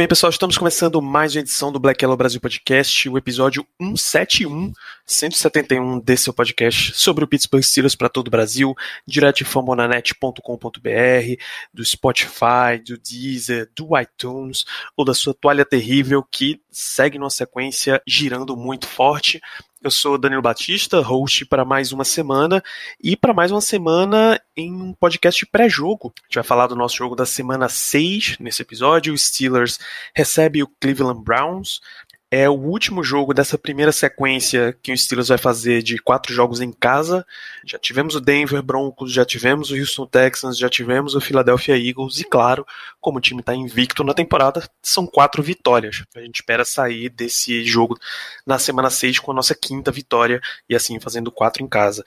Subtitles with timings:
[0.00, 4.72] bem, pessoal, estamos começando mais uma edição do Black Yellow Brasil Podcast, o episódio 171,
[5.04, 8.74] 171 desse seu podcast sobre o Pittsburgh Steelers para todo o Brasil,
[9.06, 11.42] direto de fambonanet.com.br,
[11.74, 14.64] do Spotify, do Deezer, do iTunes,
[14.96, 19.40] ou da sua toalha terrível que segue numa sequência girando muito forte.
[19.82, 22.62] Eu sou Danilo Batista, host para mais uma semana
[23.02, 26.12] e para mais uma semana em um podcast pré-jogo.
[26.16, 29.14] A gente vai falar do nosso jogo da semana 6 nesse episódio.
[29.14, 29.78] O Steelers
[30.14, 31.80] recebe o Cleveland Browns
[32.30, 36.60] é o último jogo dessa primeira sequência que o Steelers vai fazer de quatro jogos
[36.60, 37.26] em casa.
[37.64, 42.20] Já tivemos o Denver Broncos, já tivemos o Houston Texans, já tivemos o Philadelphia Eagles
[42.20, 42.64] e, claro,
[43.00, 46.04] como o time está invicto na temporada, são quatro vitórias.
[46.14, 47.98] A gente espera sair desse jogo
[48.46, 52.04] na semana 6 com a nossa quinta vitória e assim fazendo quatro em casa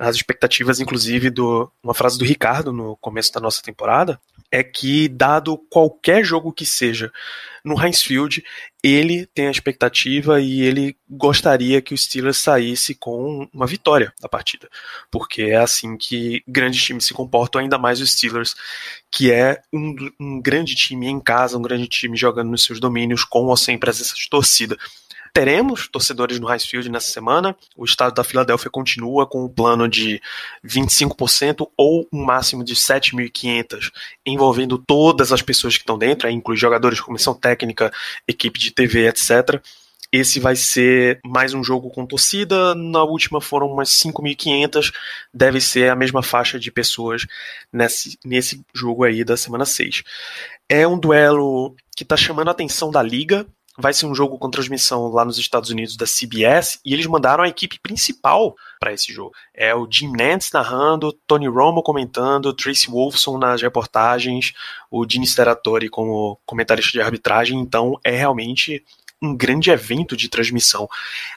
[0.00, 4.18] as expectativas, inclusive, do uma frase do Ricardo no começo da nossa temporada,
[4.50, 7.12] é que, dado qualquer jogo que seja
[7.62, 8.42] no Heinz Field,
[8.82, 14.28] ele tem a expectativa e ele gostaria que o Steelers saísse com uma vitória da
[14.28, 14.70] partida,
[15.10, 18.56] porque é assim que grandes times se comportam, ainda mais os Steelers,
[19.10, 23.22] que é um, um grande time em casa, um grande time jogando nos seus domínios
[23.22, 24.78] com ou sem presença de torcida.
[25.32, 27.56] Teremos torcedores no Heinz Field nessa semana.
[27.76, 30.20] O estado da Filadélfia continua com o um plano de
[30.66, 33.92] 25% ou um máximo de 7.500,
[34.26, 37.92] envolvendo todas as pessoas que estão dentro, aí inclui jogadores, comissão técnica,
[38.26, 39.62] equipe de TV, etc.
[40.12, 42.74] Esse vai ser mais um jogo com torcida.
[42.74, 44.92] Na última foram umas 5.500.
[45.32, 47.26] Deve ser a mesma faixa de pessoas
[47.72, 50.02] nesse, nesse jogo aí da semana 6.
[50.68, 53.46] É um duelo que está chamando a atenção da liga
[53.80, 57.42] vai ser um jogo com transmissão lá nos Estados Unidos da CBS e eles mandaram
[57.42, 59.32] a equipe principal para esse jogo.
[59.54, 64.52] É o Jim Nantz narrando, Tony Romo comentando, Tracy Wolfson nas reportagens,
[64.90, 67.58] o Gene Steratore como comentarista de arbitragem.
[67.58, 68.84] Então é realmente
[69.22, 70.88] um grande evento de transmissão,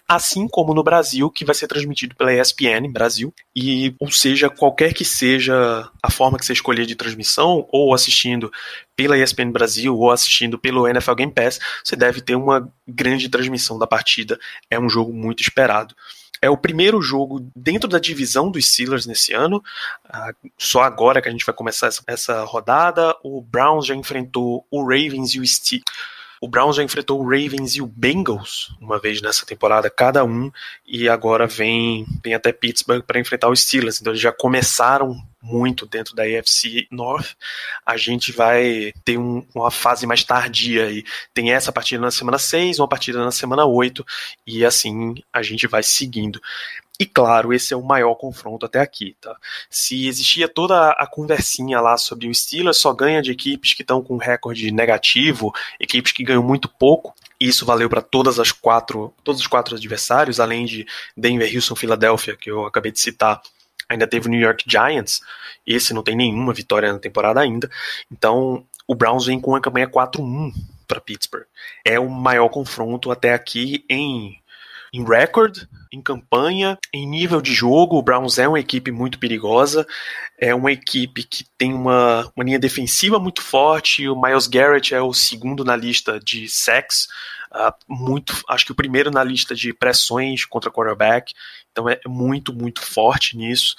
[0.08, 4.94] assim como no Brasil, que vai ser transmitido pela ESPN Brasil, e ou seja, qualquer
[4.94, 8.52] que seja a forma que você escolher de transmissão, ou assistindo
[8.96, 13.78] pela ESPN Brasil ou assistindo pelo NFL Game Pass, você deve ter uma grande transmissão
[13.78, 14.40] da partida.
[14.70, 15.96] É um jogo muito esperado.
[16.42, 19.64] É o primeiro jogo dentro da divisão dos Steelers nesse ano.
[20.04, 23.16] Ah, só agora que a gente vai começar essa, rodada.
[23.24, 25.86] O Browns já enfrentou o Ravens e o Steelers.
[26.44, 30.52] O Browns já enfrentou o Ravens e o Bengals uma vez nessa temporada, cada um,
[30.86, 34.02] e agora vem, vem até Pittsburgh para enfrentar os Steelers.
[34.02, 37.38] Então eles já começaram muito dentro da AFC North.
[37.86, 41.06] A gente vai ter um, uma fase mais tardia aí.
[41.34, 44.06] Tem essa partida na semana 6, uma partida na semana 8,
[44.46, 46.42] e assim a gente vai seguindo.
[47.00, 49.36] E claro, esse é o maior confronto até aqui, tá?
[49.70, 54.02] Se existia toda a conversinha lá sobre o Steelers só ganha de equipes que estão
[54.02, 59.42] com recorde negativo, equipes que ganham muito pouco, isso valeu para todas as quatro, todos
[59.42, 60.86] os quatro adversários, além de
[61.18, 63.42] Denver, Houston, Philadelphia, que eu acabei de citar.
[63.90, 65.20] Ainda teve o New York Giants,
[65.66, 67.70] esse não tem nenhuma vitória na temporada ainda.
[68.12, 70.54] Então, o Browns vem com uma campanha 4-1
[70.88, 71.46] para Pittsburgh.
[71.84, 74.40] É o maior confronto até aqui em
[74.94, 77.98] em record, em campanha, em nível de jogo.
[77.98, 79.88] O Browns é uma equipe muito perigosa,
[80.40, 84.08] é uma equipe que tem uma, uma linha defensiva muito forte.
[84.08, 87.08] O Miles Garrett é o segundo na lista de sacks,
[87.52, 91.34] uh, muito, acho que o primeiro na lista de pressões contra quarterback.
[91.72, 93.76] Então é muito, muito forte nisso.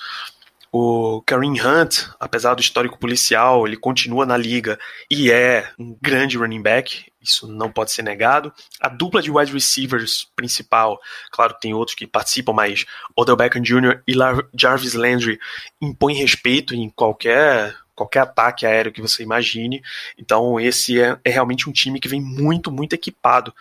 [0.76, 4.76] O Kareem Hunt, apesar do histórico policial, ele continua na liga
[5.08, 8.52] e é um grande running back, isso não pode ser negado.
[8.78, 11.00] A dupla de wide receivers principal,
[11.30, 12.84] claro tem outros que participam, mas
[13.16, 14.02] Odell Beckham Jr.
[14.06, 14.12] e
[14.54, 15.40] Jarvis Landry
[15.80, 19.82] impõem respeito em qualquer qualquer ataque aéreo que você imagine.
[20.18, 23.54] Então esse é, é realmente um time que vem muito, muito equipado.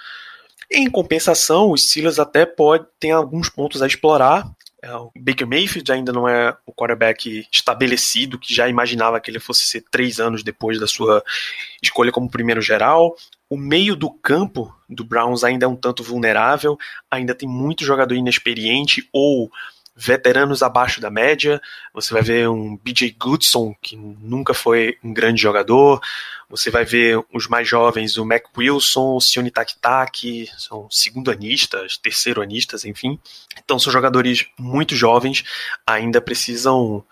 [0.69, 4.49] Em compensação, os Steelers até pode ter alguns pontos a explorar.
[4.83, 9.39] É, o Baker Mayfield ainda não é o quarterback estabelecido, que já imaginava que ele
[9.39, 11.23] fosse ser três anos depois da sua
[11.81, 13.15] escolha como primeiro geral.
[13.49, 16.77] O meio do campo do Browns ainda é um tanto vulnerável,
[17.09, 19.49] ainda tem muito jogador inexperiente ou
[19.95, 21.61] veteranos abaixo da média.
[21.93, 26.01] Você vai ver um BJ Goodson, que nunca foi um grande jogador.
[26.49, 32.85] Você vai ver os mais jovens, o Mac Wilson, o Sione Takitaki, são segundo-anistas, terceiro-anistas,
[32.85, 33.19] enfim.
[33.63, 35.43] Então são jogadores muito jovens,
[35.85, 37.03] ainda precisam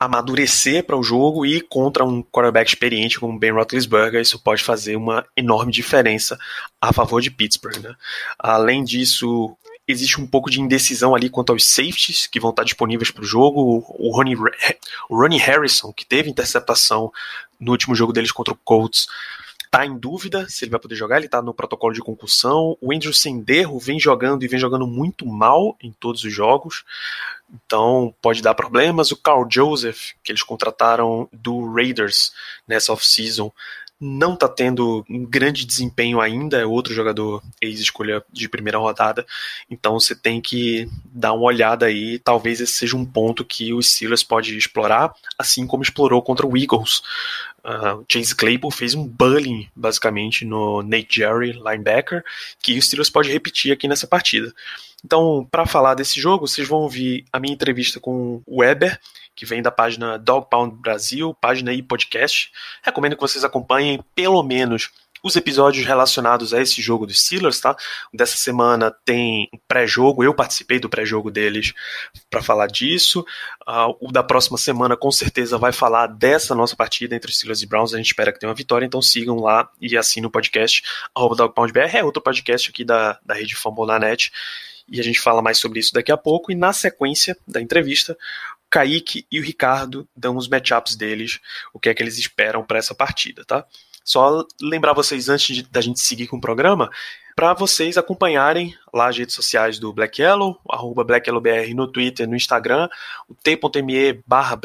[0.00, 4.96] amadurecer para o jogo e contra um quarterback experiente como Ben Roethlisberger, isso pode fazer
[4.96, 6.38] uma enorme diferença
[6.80, 7.76] a favor de Pittsburgh.
[7.82, 7.94] Né?
[8.38, 9.54] Além disso,
[9.90, 13.26] existe um pouco de indecisão ali quanto aos safeties que vão estar disponíveis para o
[13.26, 13.84] jogo.
[13.98, 14.36] O Ronnie,
[15.08, 17.12] Ronnie Harrison, que teve interceptação
[17.58, 19.06] no último jogo deles contra o Colts,
[19.70, 22.76] está em dúvida se ele vai poder jogar, ele está no protocolo de concussão.
[22.80, 26.84] O Andrew Senderro vem jogando e vem jogando muito mal em todos os jogos.
[27.52, 29.12] Então pode dar problemas.
[29.12, 32.32] O Carl Joseph, que eles contrataram do Raiders
[32.66, 33.52] nessa off-season,
[34.00, 39.26] não está tendo um grande desempenho ainda, é outro jogador ex-escolha de primeira rodada,
[39.70, 43.82] então você tem que dar uma olhada aí, talvez esse seja um ponto que o
[43.82, 47.02] Steelers pode explorar, assim como explorou contra o Eagles.
[47.62, 52.24] Uh, Chase Claypool fez um bullying, basicamente, no Nate Jerry, linebacker,
[52.62, 54.52] que o Steelers pode repetir aqui nessa partida.
[55.04, 58.98] Então, para falar desse jogo, vocês vão ouvir a minha entrevista com o Weber,
[59.40, 62.52] que vem da página Dog Pound Brasil, página e podcast.
[62.82, 64.90] Recomendo que vocês acompanhem pelo menos
[65.22, 67.74] os episódios relacionados a esse jogo dos Steelers, tá?
[68.12, 71.72] Dessa semana tem pré-jogo, eu participei do pré-jogo deles
[72.28, 73.24] para falar disso.
[73.66, 77.66] Uh, o da próxima semana com certeza vai falar dessa nossa partida entre Steelers e
[77.66, 77.94] Browns.
[77.94, 80.82] A gente espera que tenha uma vitória, então sigam lá e assinem o podcast.
[81.16, 84.30] DogPoundBR é outro podcast aqui da, da rede Fumble na net
[84.90, 86.50] e a gente fala mais sobre isso daqui a pouco.
[86.50, 88.18] E na sequência da entrevista,
[88.70, 91.40] Kaique e o Ricardo dão os matchups deles,
[91.72, 93.66] o que é que eles esperam para essa partida, tá?
[94.04, 96.90] Só lembrar vocês antes de, da gente seguir com o programa,
[97.40, 101.06] para vocês acompanharem lá as redes sociais do Black Yellow, arroba
[101.74, 102.86] no Twitter, no Instagram,
[103.26, 104.60] o t.me barra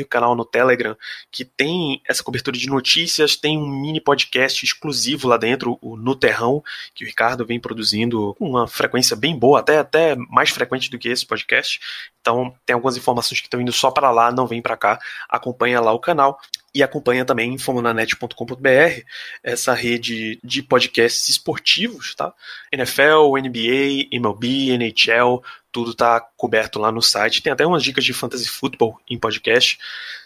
[0.00, 0.96] o canal no Telegram,
[1.32, 6.14] que tem essa cobertura de notícias, tem um mini podcast exclusivo lá dentro, o No
[6.14, 6.62] Terrão,
[6.94, 11.00] que o Ricardo vem produzindo com uma frequência bem boa, até, até mais frequente do
[11.00, 11.80] que esse podcast.
[12.20, 15.00] Então tem algumas informações que estão indo só para lá, não vem para cá.
[15.28, 16.38] Acompanha lá o canal
[16.76, 19.00] e acompanha também fomonanet.com.br,
[19.42, 22.32] essa rede de podcasts esportivos, tá?
[22.72, 27.42] NFL, NBA, MLB, NHL, tudo tá coberto lá no site.
[27.42, 29.78] Tem até umas dicas de fantasy football em podcast,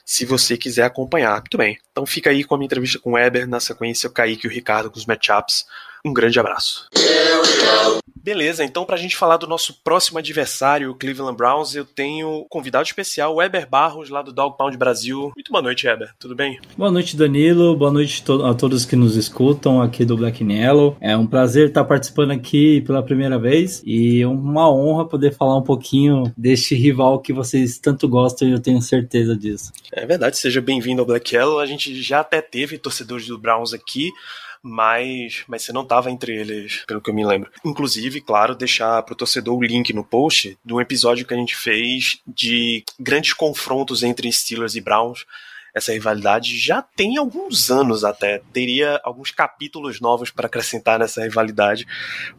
[0.05, 1.40] se você quiser acompanhar.
[1.40, 1.78] Muito bem.
[1.90, 4.49] Então fica aí com a minha entrevista com o Weber, na sequência o Kaique e
[4.49, 5.67] o Ricardo com os matchups.
[6.05, 6.88] Um grande abraço.
[8.23, 12.44] Beleza, então para a gente falar do nosso próximo adversário, o Cleveland Browns, eu tenho
[12.50, 15.32] convidado especial, o Eber Barros, lá do Dog Pound Brasil.
[15.35, 16.61] Muito boa noite, Eber, tudo bem?
[16.76, 20.99] Boa noite, Danilo, boa noite a todos que nos escutam aqui do Black Yellow.
[21.00, 25.62] É um prazer estar participando aqui pela primeira vez e uma honra poder falar um
[25.62, 29.73] pouquinho deste rival que vocês tanto gostam e eu tenho certeza disso.
[29.91, 31.58] É verdade, seja bem-vindo ao Black Yellow.
[31.58, 34.11] A gente já até teve torcedores do Browns aqui,
[34.62, 37.50] mas, mas você não estava entre eles, pelo que eu me lembro.
[37.64, 41.56] Inclusive, claro, deixar para o torcedor o link no post do episódio que a gente
[41.56, 45.24] fez de grandes confrontos entre Steelers e Browns
[45.75, 48.43] essa rivalidade já tem alguns anos até.
[48.52, 51.87] Teria alguns capítulos novos para acrescentar nessa rivalidade,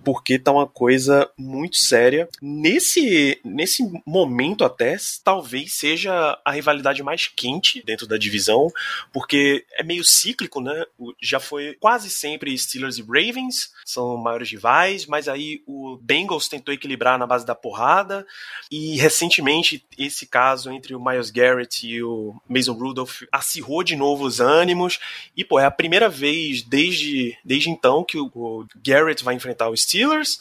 [0.03, 2.27] porque tá uma coisa muito séria.
[2.41, 8.67] Nesse, nesse momento até, talvez seja a rivalidade mais quente dentro da divisão,
[9.13, 10.85] porque é meio cíclico, né?
[11.21, 16.73] Já foi quase sempre Steelers e Ravens, são maiores rivais, mas aí o Bengals tentou
[16.73, 18.25] equilibrar na base da porrada,
[18.71, 24.25] e recentemente esse caso entre o Miles Garrett e o Mason Rudolph acirrou de novo
[24.25, 24.99] os ânimos.
[25.35, 29.69] E, pô, é a primeira vez desde, desde então que o, o Garrett vai enfrentar
[29.69, 30.39] o Steelers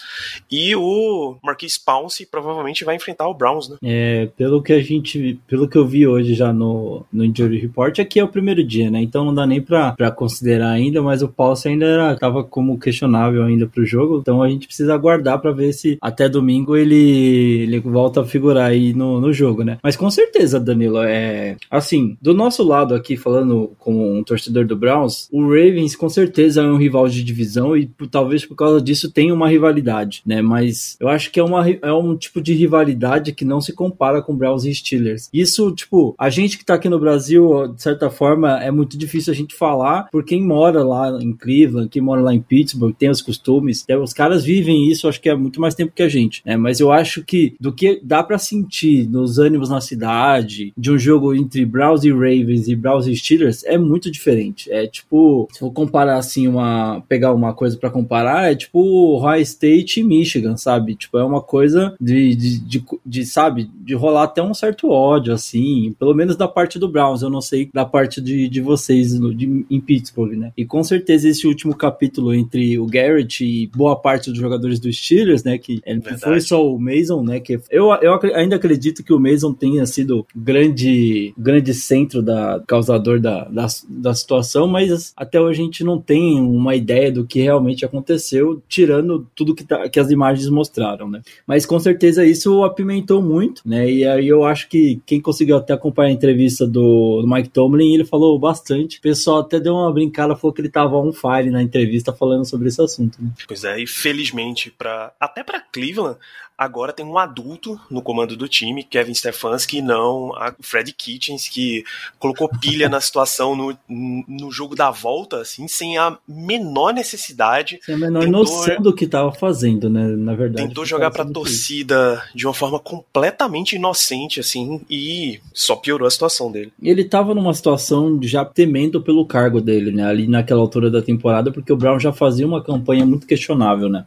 [0.51, 3.77] e o Marquise Pouncey provavelmente vai enfrentar o Browns, né?
[3.83, 7.99] É, pelo que a gente, pelo que eu vi hoje já no, no Injury Report,
[7.99, 9.01] aqui é o primeiro dia, né?
[9.01, 12.79] Então não dá nem pra, pra considerar ainda, mas o Pouncey ainda era, tava como
[12.79, 17.63] questionável ainda pro jogo, então a gente precisa aguardar para ver se até domingo ele,
[17.63, 19.79] ele volta a figurar aí no, no jogo, né?
[19.83, 24.77] Mas com certeza, Danilo, é assim, do nosso lado aqui falando como um torcedor do
[24.77, 29.11] Browns, o Ravens com certeza é um rival de divisão e talvez por causa disso
[29.11, 30.41] tenha uma rivalidade, né?
[30.41, 34.23] Mas eu acho que é, uma, é um tipo de rivalidade que não se compara
[34.23, 35.29] com Browns e Steelers.
[35.33, 39.33] Isso, tipo, a gente que tá aqui no Brasil, de certa forma, é muito difícil
[39.33, 43.11] a gente falar por quem mora lá em Cleveland, quem mora lá em Pittsburgh, tem
[43.11, 43.97] os costumes, né?
[43.97, 46.57] os caras vivem isso, acho que é muito mais tempo que a gente, né?
[46.57, 50.99] Mas eu acho que do que dá para sentir nos ânimos na cidade, de um
[50.99, 54.71] jogo entre Browns e Ravens E Browns e Steelers é muito diferente.
[54.71, 59.43] É tipo, se for comparar assim, uma pegar uma coisa para comparar, é tipo Ohio
[59.43, 60.95] State e Michigan, sabe?
[60.95, 65.33] Tipo, é uma coisa de, de, de, de, sabe, de rolar até um certo ódio,
[65.33, 69.19] assim, pelo menos da parte do Browns, eu não sei da parte de, de vocês
[69.19, 70.52] no, de, em Pittsburgh, né?
[70.57, 74.93] E com certeza esse último capítulo entre o Garrett e boa parte dos jogadores do
[74.93, 79.12] Steelers, né, que não foi só o Mason, né, que eu, eu ainda acredito que
[79.12, 85.40] o Mason tenha sido grande grande centro da causador da, da, da situação, mas até
[85.40, 89.88] hoje a gente não tem uma ideia do que realmente aconteceu, tirando tudo que, tá,
[89.88, 91.23] que as imagens mostraram, né?
[91.47, 93.90] Mas com certeza isso apimentou muito, né?
[93.90, 97.95] E aí eu acho que quem conseguiu até acompanhar a entrevista do, do Mike Tomlin,
[97.95, 98.99] ele falou bastante.
[98.99, 102.45] O pessoal até deu uma brincada, falou que ele tava on fire na entrevista falando
[102.45, 103.23] sobre esse assunto.
[103.23, 103.30] Né?
[103.47, 106.19] Pois é, e felizmente, pra, até para Cleveland,
[106.61, 111.49] agora tem um adulto no comando do time, Kevin Stefanski, e não a Fred Kitchens,
[111.49, 111.83] que
[112.19, 117.81] colocou pilha na situação no, no jogo da volta, assim, sem a menor necessidade.
[117.83, 120.69] Sem a menor tentou, noção do que estava fazendo, né, na verdade.
[120.69, 126.52] Tentou jogar pra torcida de uma forma completamente inocente, assim, e só piorou a situação
[126.52, 126.71] dele.
[126.83, 131.50] Ele estava numa situação já temendo pelo cargo dele, né, ali naquela altura da temporada,
[131.50, 134.05] porque o Brown já fazia uma campanha muito questionável, né.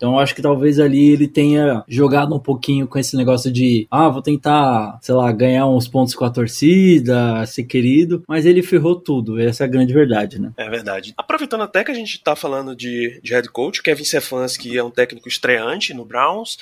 [0.00, 3.86] Então eu acho que talvez ali ele tenha jogado um pouquinho com esse negócio de,
[3.90, 8.62] ah, vou tentar, sei lá, ganhar uns pontos com a torcida, ser querido, mas ele
[8.62, 10.52] ferrou tudo, essa é a grande verdade, né?
[10.56, 11.12] É verdade.
[11.18, 14.90] Aproveitando até que a gente tá falando de, de head coach, Kevin Stefanski é um
[14.90, 16.56] técnico estreante no Browns,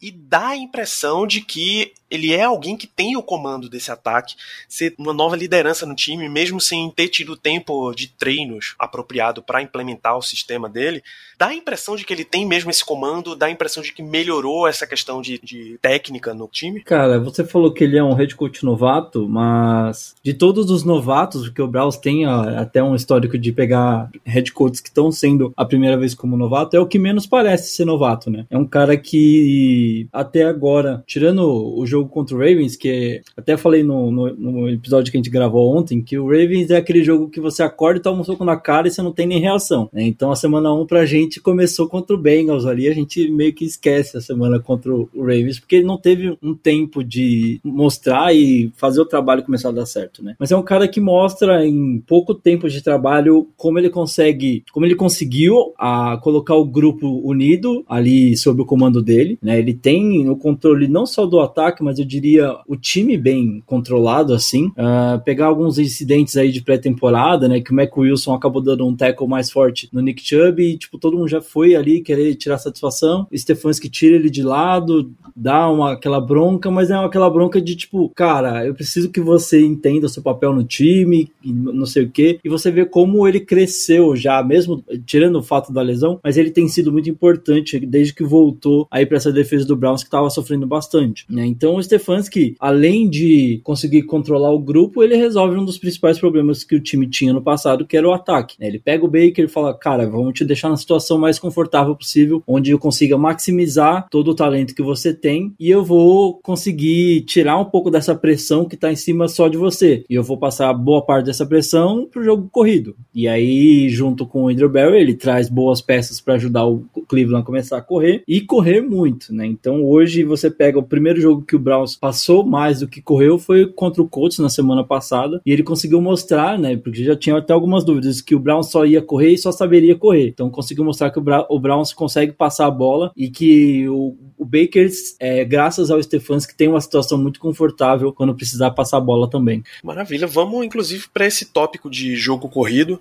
[0.00, 4.34] e dá a impressão de que ele é alguém que tem o comando desse ataque,
[4.68, 9.60] ser uma nova liderança no time, mesmo sem ter tido tempo de treinos apropriado para
[9.60, 11.02] implementar o sistema dele,
[11.38, 14.02] dá a impressão de que ele tem mesmo esse comando, dá a impressão de que
[14.02, 16.82] melhorou essa questão de, de técnica no time.
[16.82, 21.48] Cara, você falou que ele é um head coach novato, mas de todos os novatos,
[21.48, 25.64] porque o Browns tem até um histórico de pegar head coaches que estão sendo a
[25.64, 28.46] primeira vez como novato, é o que menos parece ser novato, né?
[28.50, 33.82] É um cara que até agora, tirando o jogo contra o Ravens, que até falei
[33.82, 37.28] no, no, no, episódio que a gente gravou ontem, que o Ravens é aquele jogo
[37.28, 39.88] que você acorda e toma um soco na cara e você não tem nem reação.
[39.92, 40.02] Né?
[40.02, 43.64] Então a semana 1 pra gente começou contra o Bengals ali, a gente meio que
[43.64, 48.72] esquece a semana contra o Ravens, porque ele não teve um tempo de mostrar e
[48.76, 50.34] fazer o trabalho começar a dar certo, né?
[50.38, 54.86] Mas é um cara que mostra em pouco tempo de trabalho como ele consegue, como
[54.86, 59.58] ele conseguiu a colocar o grupo unido ali sob o comando dele, né?
[59.58, 64.34] Ele tem o controle não só do ataque, mas eu diria o time bem controlado,
[64.34, 64.66] assim.
[64.68, 67.60] Uh, pegar alguns incidentes aí de pré-temporada, né?
[67.60, 70.98] Que o Mac Wilson acabou dando um tackle mais forte no Nick Chubb e, tipo,
[70.98, 73.26] todo mundo já foi ali querer tirar satisfação.
[73.34, 78.08] Stefanski tira ele de lado, dá uma, aquela bronca, mas é aquela bronca de, tipo,
[78.10, 82.38] cara, eu preciso que você entenda o seu papel no time, não sei o quê.
[82.44, 86.50] E você vê como ele cresceu já, mesmo tirando o fato da lesão, mas ele
[86.50, 90.28] tem sido muito importante desde que voltou aí para essa defesa do Browns que estava
[90.30, 91.46] sofrendo bastante, né?
[91.46, 96.64] Então o Stefanski, além de conseguir controlar o grupo, ele resolve um dos principais problemas
[96.64, 98.56] que o time tinha no passado, que era o ataque.
[98.58, 98.66] Né?
[98.66, 102.42] Ele pega o Baker e fala: Cara, vamos te deixar na situação mais confortável possível,
[102.46, 107.58] onde eu consiga maximizar todo o talento que você tem e eu vou conseguir tirar
[107.58, 110.04] um pouco dessa pressão que tá em cima só de você.
[110.08, 112.96] E eu vou passar boa parte dessa pressão pro jogo corrido.
[113.14, 117.42] E aí, junto com o Andrew Barry, ele traz boas peças para ajudar o Cleveland
[117.42, 119.46] a começar a correr e correr muito, né?
[119.58, 123.00] Então hoje você pega o primeiro jogo que o Brown Browns passou mais do que
[123.00, 127.16] correu foi contra o Colts na semana passada e ele conseguiu mostrar, né, porque já
[127.16, 130.28] tinha até algumas dúvidas que o Browns só ia correr e só saberia correr.
[130.28, 134.16] Então conseguiu mostrar que o, Bra o Browns consegue passar a bola e que o,
[134.36, 134.88] o Baker,
[135.20, 139.62] é, graças ao Stefanski, tem uma situação muito confortável quando precisar passar a bola também.
[139.82, 140.26] Maravilha.
[140.26, 142.98] Vamos inclusive para esse tópico de jogo corrido.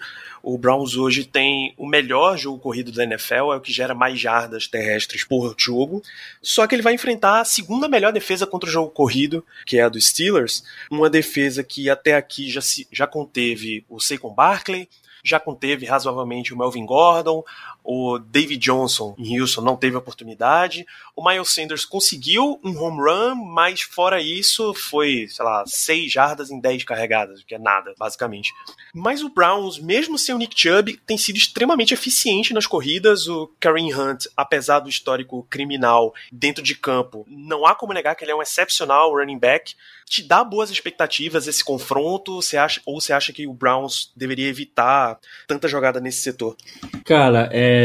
[0.50, 4.18] O Browns hoje tem o melhor jogo corrido da NFL, é o que gera mais
[4.18, 6.02] jardas terrestres por jogo.
[6.42, 9.82] Só que ele vai enfrentar a segunda melhor defesa contra o jogo corrido, que é
[9.82, 10.64] a dos Steelers.
[10.90, 14.88] Uma defesa que até aqui já, se, já conteve o Saquon Barkley,
[15.22, 17.44] já conteve razoavelmente o Melvin Gordon,
[17.90, 20.86] o David Johnson em Houston não teve oportunidade.
[21.16, 26.52] O Miles Sanders conseguiu um home run, mas fora isso foi, sei lá, 6 jardas
[26.52, 28.54] em 10 carregadas, que é nada, basicamente.
[28.94, 33.26] Mas o Browns, mesmo sem o Nick Chubb, tem sido extremamente eficiente nas corridas.
[33.30, 38.26] O Kareem Hunt, apesar do histórico criminal dentro de campo, não há como negar que
[38.26, 39.76] ele é um excepcional running back.
[40.10, 42.42] Te dá boas expectativas esse confronto?
[42.42, 46.56] Você acha, ou você acha que o Browns deveria evitar tanta jogada nesse setor?
[47.04, 47.77] Cara, é...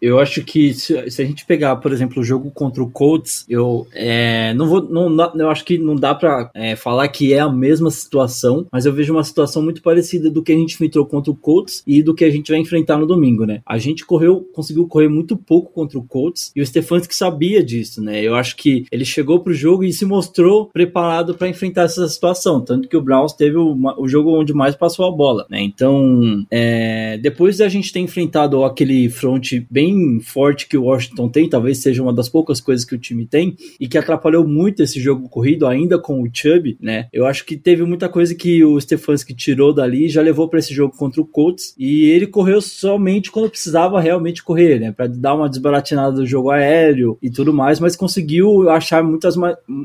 [0.00, 3.44] eu acho que se, se, a gente pegar, por exemplo, o jogo contra o Colts,
[3.48, 4.54] eu é...
[4.54, 7.90] não vou, não, eu acho que não dá para é, falar que é a mesma
[7.90, 11.36] situação, mas eu vejo uma situação muito parecida do que a gente enfrentou contra o
[11.36, 13.60] Colts e do que a gente vai enfrentar no domingo, né?
[13.66, 18.02] A gente correu, conseguiu correr muito pouco contra o Colts e o Stefanski sabia disso,
[18.02, 18.22] né?
[18.22, 22.60] Eu acho que ele chegou pro jogo e se mostrou preparado para enfrentar essa situação,
[22.60, 25.60] tanto que o Browns teve o, o jogo onde mais passou a bola, né?
[25.60, 31.48] Então, é, depois da gente ter enfrentado aquele front bem forte que o Washington tem,
[31.48, 35.00] talvez seja uma das poucas coisas que o time tem e que atrapalhou muito esse
[35.00, 37.08] jogo corrido ainda com o Chubb, né?
[37.12, 40.58] Eu acho que teve muita coisa que o Stefanski tirou dali e já levou para
[40.58, 44.92] esse jogo contra o Colts e ele correu somente quando precisava realmente correr, né?
[44.92, 49.34] Para dar uma desbaratinada do jogo aéreo e tudo mais, mas conseguiu achar muitas,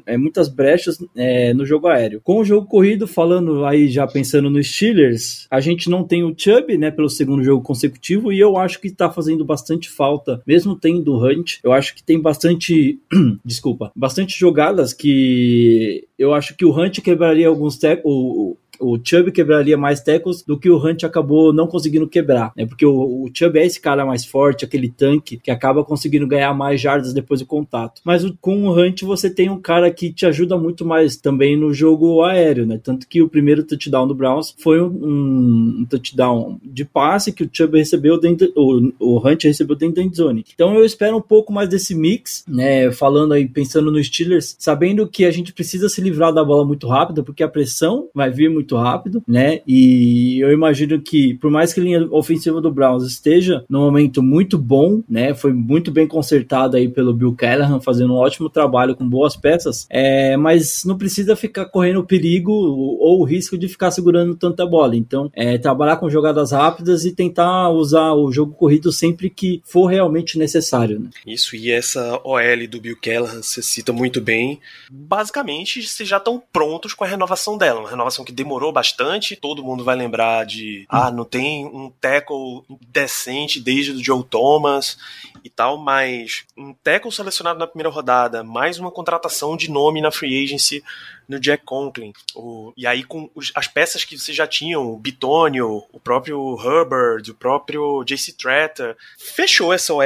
[0.05, 2.21] é, muitas brechas é, no jogo aéreo.
[2.23, 6.33] Com o jogo corrido, falando aí já pensando nos Steelers, a gente não tem o
[6.35, 10.75] Chubb, né, pelo segundo jogo consecutivo e eu acho que tá fazendo bastante falta, mesmo
[10.75, 11.60] tendo o Hunt.
[11.63, 13.00] Eu acho que tem bastante,
[13.46, 19.77] desculpa, bastante jogadas que eu acho que o Hunt quebraria alguns o, o Chubb quebraria
[19.77, 22.65] mais tackles do que o Hunt acabou não conseguindo quebrar, né?
[22.65, 26.53] Porque o, o Chubb é esse cara mais forte, aquele tanque que acaba conseguindo ganhar
[26.53, 28.01] mais jardas depois do contato.
[28.03, 31.57] Mas o, com o Hunt você tem um cara que te ajuda muito mais também
[31.57, 32.79] no jogo aéreo, né?
[32.81, 37.49] Tanto que o primeiro touchdown do Browns foi um, um touchdown de passe que o
[37.51, 40.45] Chubb recebeu dentro, o, o Hunt recebeu dentro da endzone.
[40.53, 42.91] Então eu espero um pouco mais desse mix, né?
[42.91, 46.87] Falando aí, pensando nos Steelers, sabendo que a gente precisa se livrar da bola muito
[46.87, 49.62] rápido, porque a pressão vai vir muito muito rápido, né?
[49.68, 54.24] E eu imagino que, por mais que a linha ofensiva do Browns esteja num momento
[54.24, 55.34] muito bom, né?
[55.34, 59.86] Foi muito bem consertada aí pelo Bill Callahan, fazendo um ótimo trabalho com boas peças,
[59.89, 64.96] é, mas não precisa ficar correndo perigo ou o risco de ficar segurando tanta bola.
[64.96, 69.86] Então, é, trabalhar com jogadas rápidas e tentar usar o jogo corrido sempre que for
[69.88, 71.00] realmente necessário.
[71.00, 71.10] Né?
[71.25, 74.60] Isso, e essa OL do Bill Callahan, você cita muito bem.
[74.89, 79.36] Basicamente, vocês já estão prontos com a renovação dela, uma renovação que demorou demorou bastante.
[79.36, 84.98] Todo mundo vai lembrar de, ah, não tem um tackle decente desde o Joe Thomas
[85.43, 90.12] e tal, mas um tackle selecionado na primeira rodada, mais uma contratação de nome na
[90.12, 90.83] free agency
[91.27, 92.12] no Jack Conklin.
[92.35, 96.39] O, e aí com os, as peças que vocês já tinham, o Bitonio, o próprio
[96.55, 100.03] Hubbard, o próprio JC Tretter, fechou essa OL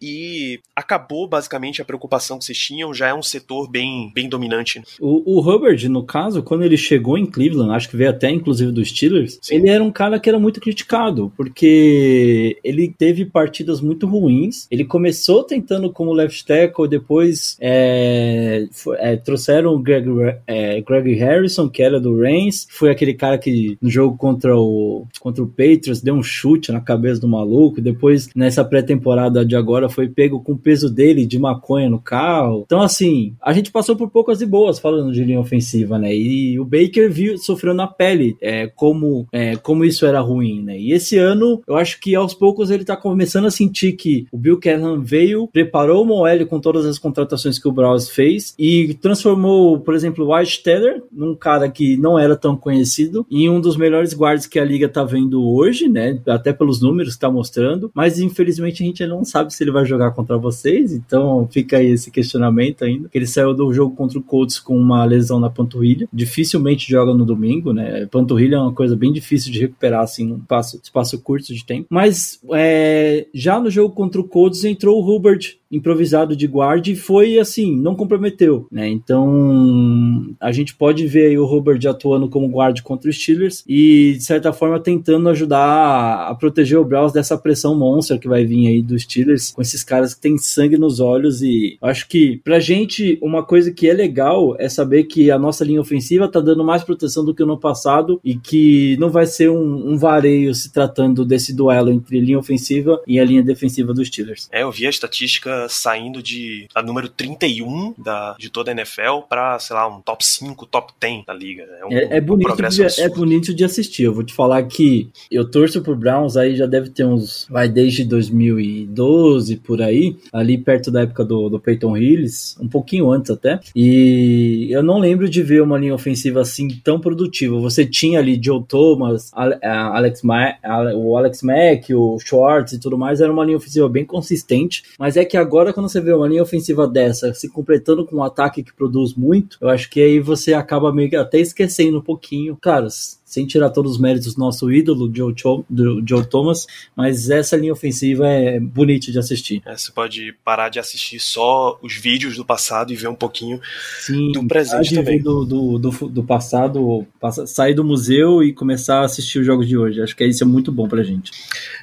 [0.00, 4.82] e acabou basicamente a preocupação que vocês tinham, já é um setor bem, bem dominante.
[5.00, 8.72] O, o Hubbard, no caso, quando ele chegou em Cleveland, acho que veio até inclusive
[8.72, 9.56] dos Steelers, Sim.
[9.56, 14.79] ele era um cara que era muito criticado, porque ele teve partidas muito ruins, ele
[14.84, 18.66] começou tentando como left tackle, depois é,
[18.98, 20.08] é, trouxeram o Greg
[20.46, 25.06] é, Greg Harrison, que era do Reigns, foi aquele cara que no jogo contra o,
[25.20, 29.88] contra o Patriots deu um chute na cabeça do maluco, depois nessa pré-temporada de agora
[29.88, 32.62] foi pego com o peso dele de maconha no carro.
[32.66, 36.14] Então, assim, a gente passou por poucas e boas falando de linha ofensiva, né?
[36.14, 40.78] E o Baker viu, sofreu na pele é, como, é, como isso era ruim, né?
[40.78, 44.38] E esse ano, eu acho que aos poucos ele tá começando a sentir que o
[44.38, 48.94] Bill Callahan veio, preparou o Moelle com todas as contratações que o Browns fez e
[48.94, 53.60] transformou, por exemplo, o White Teller, num cara que não era tão conhecido, e um
[53.60, 56.20] dos melhores guardas que a liga tá vendo hoje, né?
[56.26, 59.84] Até pelos números que tá mostrando, mas infelizmente a gente não sabe se ele vai
[59.84, 63.08] jogar contra vocês, então fica aí esse questionamento ainda.
[63.12, 67.24] Ele saiu do jogo contra o Colts com uma lesão na panturrilha, dificilmente joga no
[67.24, 68.06] domingo, né?
[68.06, 71.86] Panturrilha é uma coisa bem difícil de recuperar assim num espaço, espaço curto de tempo.
[71.90, 76.96] Mas é, já no jogo contra o Colts entrou o Hubert improvisado de guarda e
[76.96, 78.88] foi assim, não comprometeu, né?
[78.88, 84.14] Então a gente pode ver aí o Robert atuando como guarda contra os Steelers e
[84.16, 88.66] de certa forma tentando ajudar a proteger o Browns dessa pressão monstro que vai vir
[88.66, 92.58] aí dos Steelers com esses caras que têm sangue nos olhos e acho que pra
[92.58, 96.64] gente uma coisa que é legal é saber que a nossa linha ofensiva tá dando
[96.64, 100.72] mais proteção do que no passado e que não vai ser um, um vareio se
[100.72, 104.48] tratando desse duelo entre linha ofensiva e a linha defensiva dos Steelers.
[104.52, 109.22] É, eu vi a estatística saindo de a número 31 da, de toda a NFL
[109.28, 111.62] para, sei lá, um top 5, top 10 da liga.
[111.62, 114.04] É, um, é, é bonito de, é bonito de assistir.
[114.04, 117.68] Eu vou te falar que eu torço pro Browns aí já deve ter uns, vai
[117.68, 123.30] desde 2012 por aí, ali perto da época do, do Peyton Hillis, um pouquinho antes
[123.30, 123.60] até.
[123.74, 127.58] E eu não lembro de ver uma linha ofensiva assim tão produtiva.
[127.60, 130.54] Você tinha ali Joe Thomas, Alex Ma
[130.94, 135.16] o Alex Mack, o Schwartz e tudo mais, era uma linha ofensiva bem consistente, mas
[135.16, 138.22] é que agora agora quando você vê uma linha ofensiva dessa se completando com um
[138.22, 142.02] ataque que produz muito, eu acho que aí você acaba meio que até esquecendo um
[142.02, 142.56] pouquinho.
[142.60, 142.86] Claro,
[143.30, 146.66] sem tirar todos os méritos do nosso ídolo, Joe, Cho, do Joe Thomas,
[146.96, 149.62] mas essa linha ofensiva é bonita de assistir.
[149.64, 153.60] É, você pode parar de assistir só os vídeos do passado e ver um pouquinho
[154.00, 155.22] Sim, do presente também.
[155.22, 157.06] Do, do, do, do passado,
[157.46, 160.02] sair do museu e começar a assistir os jogos de hoje.
[160.02, 161.30] Acho que isso é muito bom pra gente.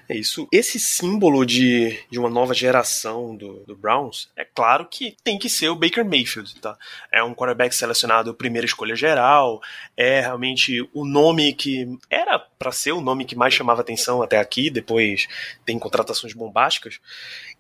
[0.10, 0.50] É isso.
[0.52, 5.50] Esse símbolo de, de uma nova geração do, do Browns, é claro que tem que
[5.50, 6.78] ser o Baker Mayfield, tá?
[7.10, 9.62] É um quarterback selecionado primeira escolha geral,
[9.96, 14.40] é realmente o nome que era para ser o nome que mais chamava atenção até
[14.40, 15.28] aqui, depois
[15.66, 17.00] tem contratações bombásticas.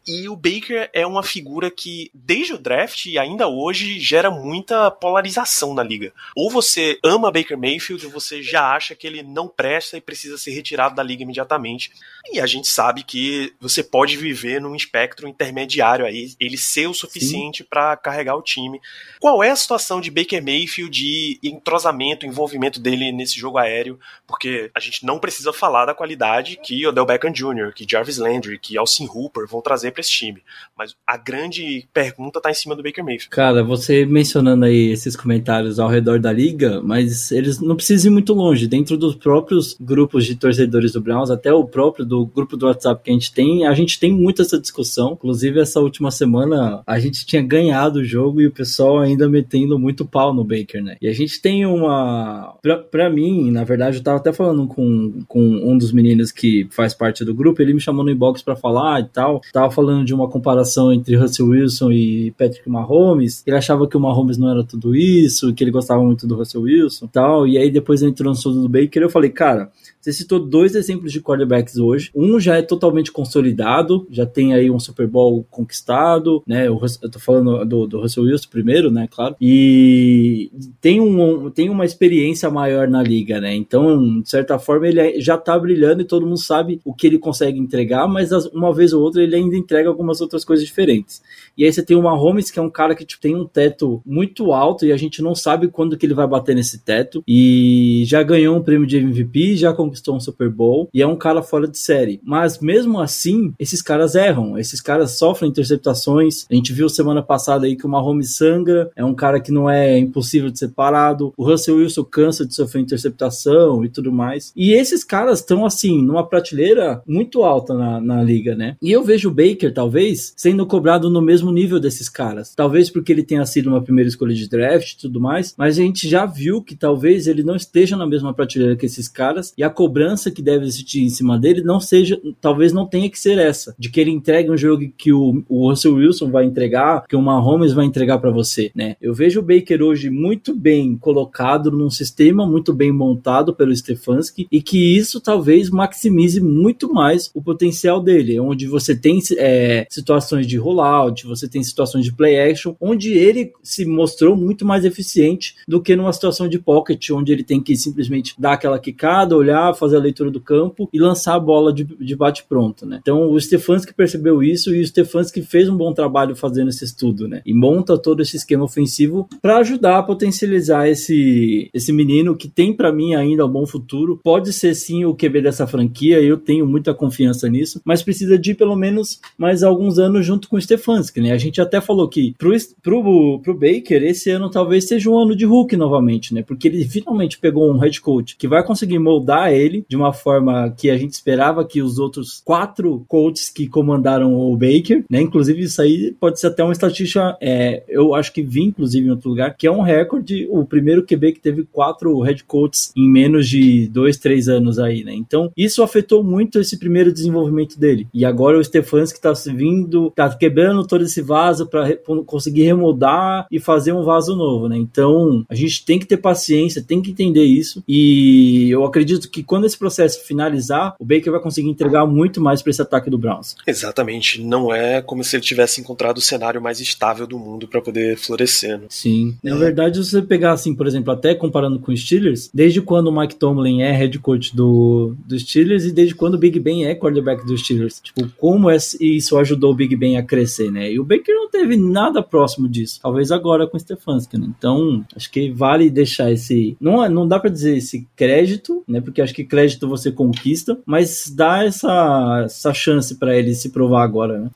[0.08, 4.89] E o Baker é uma figura que, desde o draft e ainda hoje, gera muita
[4.89, 6.13] polarização na liga.
[6.34, 10.38] Ou você ama Baker Mayfield, ou você já acha que ele não presta e precisa
[10.38, 11.91] ser retirado da liga imediatamente.
[12.32, 16.93] E a gente sabe que você pode viver num espectro intermediário aí, ele ser o
[16.93, 18.80] suficiente para carregar o time.
[19.20, 24.00] Qual é a situação de Baker Mayfield e entrosamento, envolvimento dele nesse jogo aéreo?
[24.26, 28.58] Porque a gente não precisa falar da qualidade que Odell Beckham Jr., que Jarvis Landry,
[28.58, 30.42] que Austin Hooper vão trazer para esse time.
[30.78, 33.30] Mas a grande pergunta tá em cima do Baker Mayfield.
[33.30, 38.14] Cara, você mencionando aí esses comentários ao redor da liga, mas eles não precisam ir
[38.14, 38.68] muito longe.
[38.68, 43.04] Dentro dos próprios grupos de torcedores do Browns, até o próprio do grupo do WhatsApp
[43.04, 45.14] que a gente tem, a gente tem muito essa discussão.
[45.14, 49.80] Inclusive, essa última semana a gente tinha ganhado o jogo e o pessoal ainda metendo
[49.80, 50.98] muito pau no Baker, né?
[51.02, 52.56] E a gente tem uma.
[52.62, 56.68] Pra, pra mim, na verdade, eu tava até falando com, com um dos meninos que
[56.70, 59.42] faz parte do grupo, ele me chamou no inbox para falar e tal.
[59.52, 63.41] Tava falando falando de uma comparação entre Russell Wilson e Patrick Mahomes.
[63.47, 66.63] Ele achava que o Mahomes não era tudo isso, que ele gostava muito do Russell
[66.63, 67.47] Wilson e tal.
[67.47, 69.71] E aí depois entrou no assunto do Baker, eu falei, cara,
[70.08, 72.10] você citou dois exemplos de quarterbacks hoje.
[72.15, 76.67] Um já é totalmente consolidado, já tem aí um Super Bowl conquistado, né?
[76.67, 76.80] Eu,
[77.12, 79.10] tô falando do, do Russell Wilson primeiro, né?
[79.12, 79.36] Claro.
[79.41, 83.54] E tem, um, tem uma experiência maior na liga, né?
[83.54, 87.06] Então, de certa forma, ele é, já tá brilhando e todo mundo sabe o que
[87.06, 91.22] ele consegue entregar, mas uma vez ou outra ele ainda entrega algumas outras coisas diferentes.
[91.58, 94.02] E aí você tem o Mahomes, que é um cara que tipo, tem um teto
[94.06, 97.24] muito alto e a gente não sabe quando que ele vai bater nesse teto.
[97.28, 101.08] E já ganhou um prêmio de MVP, já conquistou conquistou um Super Bowl e é
[101.08, 102.22] um cara fora de série.
[102.24, 106.46] Mas mesmo assim, esses caras erram, esses caras sofrem interceptações.
[106.50, 109.70] A gente viu semana passada aí que o Mahomes sangra, é um cara que não
[109.70, 111.34] é impossível de ser parado.
[111.36, 114.52] O Russell Wilson cansa de sofrer interceptação e tudo mais.
[114.56, 118.78] E esses caras estão assim, numa prateleira muito alta na, na liga, né?
[118.82, 122.54] E eu vejo o Baker, talvez, sendo cobrado no mesmo nível desses caras.
[122.56, 125.82] Talvez porque ele tenha sido uma primeira escolha de draft e tudo mais, mas a
[125.82, 129.64] gente já viu que talvez ele não esteja na mesma prateleira que esses caras e
[129.64, 133.38] a cobrança que deve existir em cima dele não seja, talvez não tenha que ser
[133.38, 137.15] essa, de que ele entregue um jogo que o, o Russell Wilson vai entregar, que
[137.15, 138.97] o Mahomes vai entregar para você, né?
[139.02, 144.45] Eu vejo o Baker hoje muito bem colocado num sistema muito bem montado pelo Stefanski
[144.52, 150.45] e que isso talvez maximize muito mais o potencial dele, onde você tem é, situações
[150.45, 155.56] de rollout, você tem situações de play action, onde ele se mostrou muito mais eficiente
[155.65, 159.66] do que numa situação de pocket, onde ele tem que simplesmente dar aquela quicada, olhar,
[159.73, 162.99] fazer a leitura do campo e lançar a bola de, de bate-pronto, né?
[163.01, 167.27] Então o Stefanski percebeu isso e o Stefanski fez um bom trabalho fazendo esse estudo,
[167.27, 167.41] né?
[167.45, 172.73] E monta todo esse esquema ofensivo para ajudar a potencializar esse, esse menino que tem
[172.73, 174.19] para mim ainda um bom futuro.
[174.23, 178.53] Pode ser sim o QB dessa franquia, eu tenho muita confiança nisso, mas precisa de
[178.53, 181.32] pelo menos mais alguns anos junto com o Stefanski, né?
[181.32, 182.51] A gente até falou que pro,
[182.82, 186.41] pro, pro Baker esse ano talvez seja um ano de Hulk novamente, né?
[186.41, 190.74] Porque ele finalmente pegou um head coach que vai conseguir moldar ele de uma forma
[190.78, 195.22] que a gente esperava que os outros quatro coaches que comandaram o Baker, né?
[195.22, 199.12] Inclusive, isso aí pode ser até uma estatística, é, eu acho que vi, inclusive, em
[199.12, 203.10] outro lugar, que é um recorde, o primeiro QB que teve quatro head coaches em
[203.10, 205.13] menos de dois, três anos aí, né?
[205.13, 208.08] Então, isso afetou muito esse primeiro desenvolvimento dele.
[208.13, 213.48] E agora o Stefanski tá vindo, tá quebrando todo esse vaso para re conseguir remoldar
[213.52, 214.78] e fazer um vaso novo, né?
[214.78, 217.84] Então, a gente tem que ter paciência, tem que entender isso.
[217.88, 222.62] E eu acredito que quando esse processo finalizar, o Baker vai conseguir entregar muito mais
[222.62, 223.56] para esse ataque do Browns.
[223.66, 224.44] Exatamente.
[224.44, 228.18] Não é como se ele tivesse encontrado o cenário mais estável do mundo para poder
[228.18, 228.78] florescer.
[228.78, 228.86] Né?
[228.90, 229.36] Sim.
[229.44, 229.50] É.
[229.50, 233.08] Na verdade, se você pegar assim, por exemplo, até comparando com os Steelers, desde quando
[233.08, 236.86] o Mike Tomlin é head coach do, do Steelers e desde quando o Big Ben
[236.86, 238.02] é quarterback dos Steelers.
[238.02, 240.92] Tipo, como é, isso ajudou o Big Ben a crescer, né?
[240.92, 243.00] E o Baker não teve nada próximo disso.
[243.02, 244.48] Talvez agora com o Stefanski, né?
[244.58, 246.76] Então, acho que vale deixar esse.
[246.80, 249.00] Não, é, não dá para dizer esse crédito, né?
[249.00, 254.04] Porque acho que crédito você conquista, mas dá essa, essa chance para ele se provar
[254.04, 254.50] agora, né?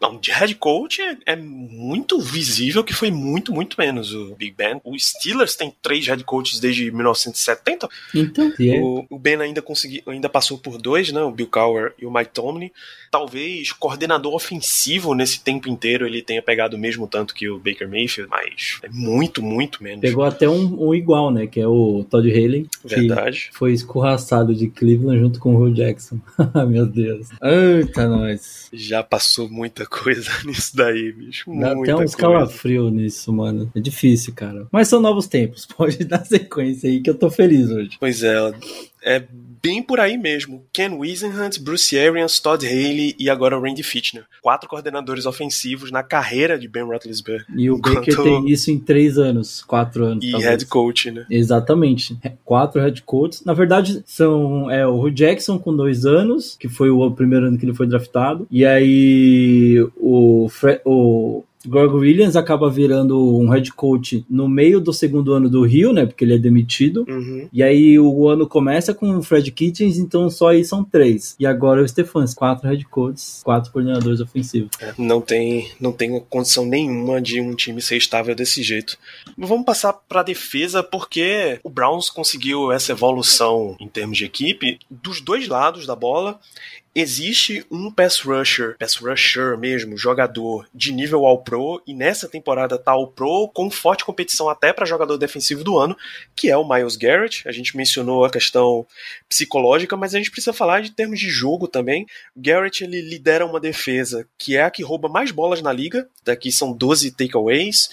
[0.00, 4.54] Não, de head coach é, é, muito visível que foi muito, muito menos o Big
[4.56, 4.80] Ben.
[4.84, 7.88] O Steelers tem três head coaches desde 1970.
[8.14, 11.20] Então, o, o Ben ainda conseguiu, ainda passou por dois, né?
[11.22, 12.70] O Bill Cowher e o Mike Tomlin.
[13.10, 17.88] Talvez coordenador ofensivo nesse tempo inteiro ele tenha pegado o mesmo tanto que o Baker
[17.88, 20.00] Mayfield, mas é muito, muito menos.
[20.00, 21.46] Pegou até um, um igual, né?
[21.46, 22.66] Que é o Todd Haley.
[22.84, 23.50] Verdade.
[23.52, 26.18] foi escorraçado de Cleveland junto com o Hugh Jackson.
[26.68, 27.28] Meu Deus.
[27.42, 28.68] Eita, nós.
[28.72, 31.50] Já passou muita coisa nisso daí, bicho.
[31.58, 33.70] Dá até uns calafrio nisso, mano.
[33.74, 34.66] É difícil, cara.
[34.70, 35.66] Mas são novos tempos.
[35.76, 37.96] Pode dar sequência aí que eu tô feliz hoje.
[37.98, 38.36] Pois é,
[39.02, 39.24] é
[39.62, 40.64] bem por aí mesmo.
[40.72, 44.24] Ken Wisenhunt, Bruce Arians, Todd Haley e agora o Randy Fitchner.
[44.42, 47.46] Quatro coordenadores ofensivos na carreira de Ben Roethlisberger.
[47.56, 47.96] E o Enquanto...
[47.96, 50.24] Baker tem isso em três anos, quatro anos.
[50.24, 50.50] E talvez.
[50.50, 51.26] head coach, né?
[51.30, 52.18] Exatamente.
[52.44, 53.44] Quatro head coaches.
[53.44, 57.58] Na verdade, são é, o Hugh Jackson com dois anos, que foi o primeiro ano
[57.58, 58.46] que ele foi draftado.
[58.50, 64.92] E aí o, Fre o Greg Williams acaba virando um head coach no meio do
[64.92, 66.06] segundo ano do Rio, né?
[66.06, 67.04] Porque ele é demitido.
[67.08, 67.48] Uhum.
[67.52, 71.36] E aí o ano começa com o Fred Kitchens, então só aí são três.
[71.38, 74.70] E agora o Stephans, quatro head coaches, quatro coordenadores ofensivos.
[74.80, 78.96] É, não tem, não tem condição nenhuma de um time ser estável desse jeito.
[79.36, 84.78] Vamos passar para a defesa, porque o Browns conseguiu essa evolução em termos de equipe
[84.90, 86.38] dos dois lados da bola
[87.00, 92.78] existe um pass rusher, pass rusher mesmo, jogador de nível All Pro, e nessa temporada
[92.78, 95.96] tá All Pro com forte competição até para jogador defensivo do ano,
[96.34, 97.46] que é o Miles Garrett.
[97.48, 98.86] A gente mencionou a questão
[99.28, 102.06] psicológica, mas a gente precisa falar de termos de jogo também.
[102.36, 106.50] Garrett ele lidera uma defesa que é a que rouba mais bolas na liga, daqui
[106.50, 107.90] são 12 takeaways,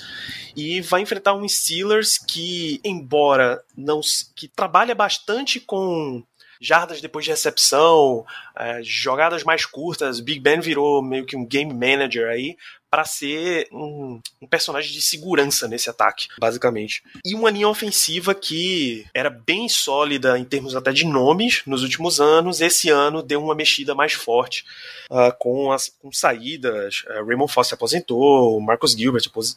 [0.56, 4.02] e vai enfrentar um Steelers que, embora não
[4.36, 6.24] que trabalha bastante com
[6.66, 8.26] jardas depois de recepção,
[8.56, 10.20] é, jogadas mais curtas.
[10.20, 12.58] Big Ben virou meio que um game manager aí
[12.96, 17.04] para ser um, um, personagem de segurança nesse ataque, basicamente.
[17.26, 22.22] E uma linha ofensiva que era bem sólida em termos até de nomes nos últimos
[22.22, 24.64] anos, esse ano deu uma mexida mais forte
[25.12, 27.04] uh, com, as, com saídas.
[27.06, 29.52] Uh, Raymond Foss se aposentou, Marcus Gilbert uh,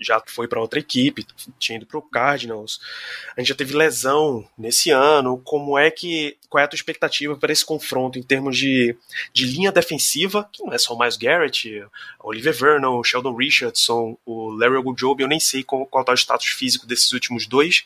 [0.00, 1.24] já foi para outra equipe,
[1.60, 2.80] tinha ido para o Cardinals.
[3.36, 5.40] A gente já teve lesão nesse ano.
[5.44, 8.96] Como é que qual é a tua expectativa para esse confronto em termos de,
[9.32, 11.84] de linha defensiva, que não é só Miles Garrett,
[12.18, 16.16] Oliver Vernon, o Sheldon Richardson, o Larry Ogunjobi, eu nem sei qual, qual tá o
[16.16, 17.84] status físico desses últimos dois.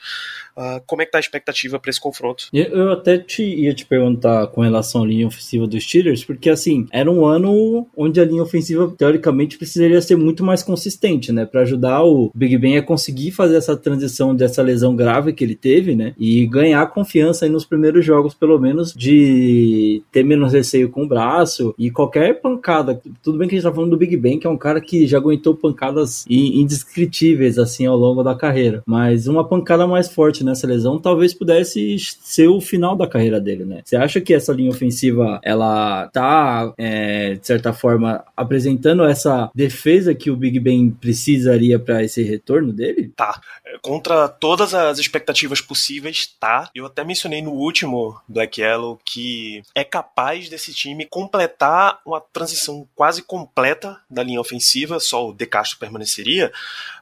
[0.57, 2.49] Uh, como é que tá a expectativa para esse confronto?
[2.53, 6.87] Eu até te, ia te perguntar com relação à linha ofensiva dos Steelers, porque assim,
[6.93, 11.45] era um ano onde a linha ofensiva, teoricamente, precisaria ser muito mais consistente, né?
[11.45, 15.57] Para ajudar o Big Ben a conseguir fazer essa transição dessa lesão grave que ele
[15.57, 16.15] teve, né?
[16.17, 21.75] E ganhar confiança nos primeiros jogos, pelo menos, de ter menos receio com o braço
[21.77, 23.01] e qualquer pancada.
[23.23, 25.07] Tudo bem que a gente tá falando do Big Ben, que é um cara que
[25.07, 28.83] já aguentou pancadas indescritíveis, assim, ao longo da carreira.
[28.87, 33.65] Mas uma pancada mais forte nessa lesão talvez pudesse ser o final da carreira dele,
[33.65, 33.83] né?
[33.85, 40.15] Você acha que essa linha ofensiva, ela tá, é, de certa forma, apresentando essa defesa
[40.15, 43.13] que o Big Ben precisaria para esse retorno dele?
[43.17, 43.41] Tá.
[43.83, 46.71] Contra todas as expectativas possíveis, tá.
[46.75, 52.87] Eu até mencionei no último Black Yellow que é capaz desse time completar uma transição
[52.95, 54.64] quase completa da linha ofensiva,
[54.99, 56.53] só o De Castro permaneceria,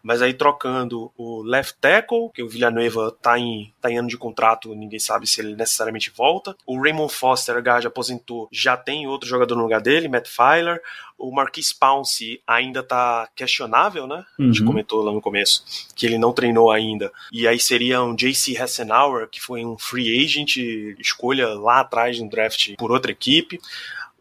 [0.02, 4.18] mas aí trocando o left tackle, que o Villanueva tá em, tá em ano de
[4.18, 6.56] contrato, ninguém sabe se ele necessariamente volta.
[6.66, 10.80] O Raymond Foster, guard, aposentou, já tem outro jogador no lugar dele, Matt Filer.
[11.16, 14.24] O Marquis Pounce ainda tá questionável, né?
[14.38, 14.46] Uhum.
[14.46, 14.66] A gente uhum.
[14.66, 15.62] comentou lá no começo
[15.94, 17.12] que ele não treinou ainda.
[17.30, 20.56] E aí seria um JC Hassenauer, que foi um free agent,
[20.98, 23.60] escolha lá atrás no draft por outra equipe.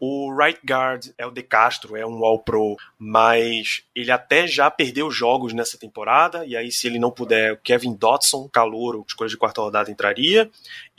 [0.04, 5.08] O right guard é o De Castro, é um All-Pro, mas ele até já perdeu
[5.12, 9.36] jogos nessa temporada, e aí se ele não puder, o Kevin Dotson, calouro, escolha de
[9.36, 10.50] quarta rodada, entraria.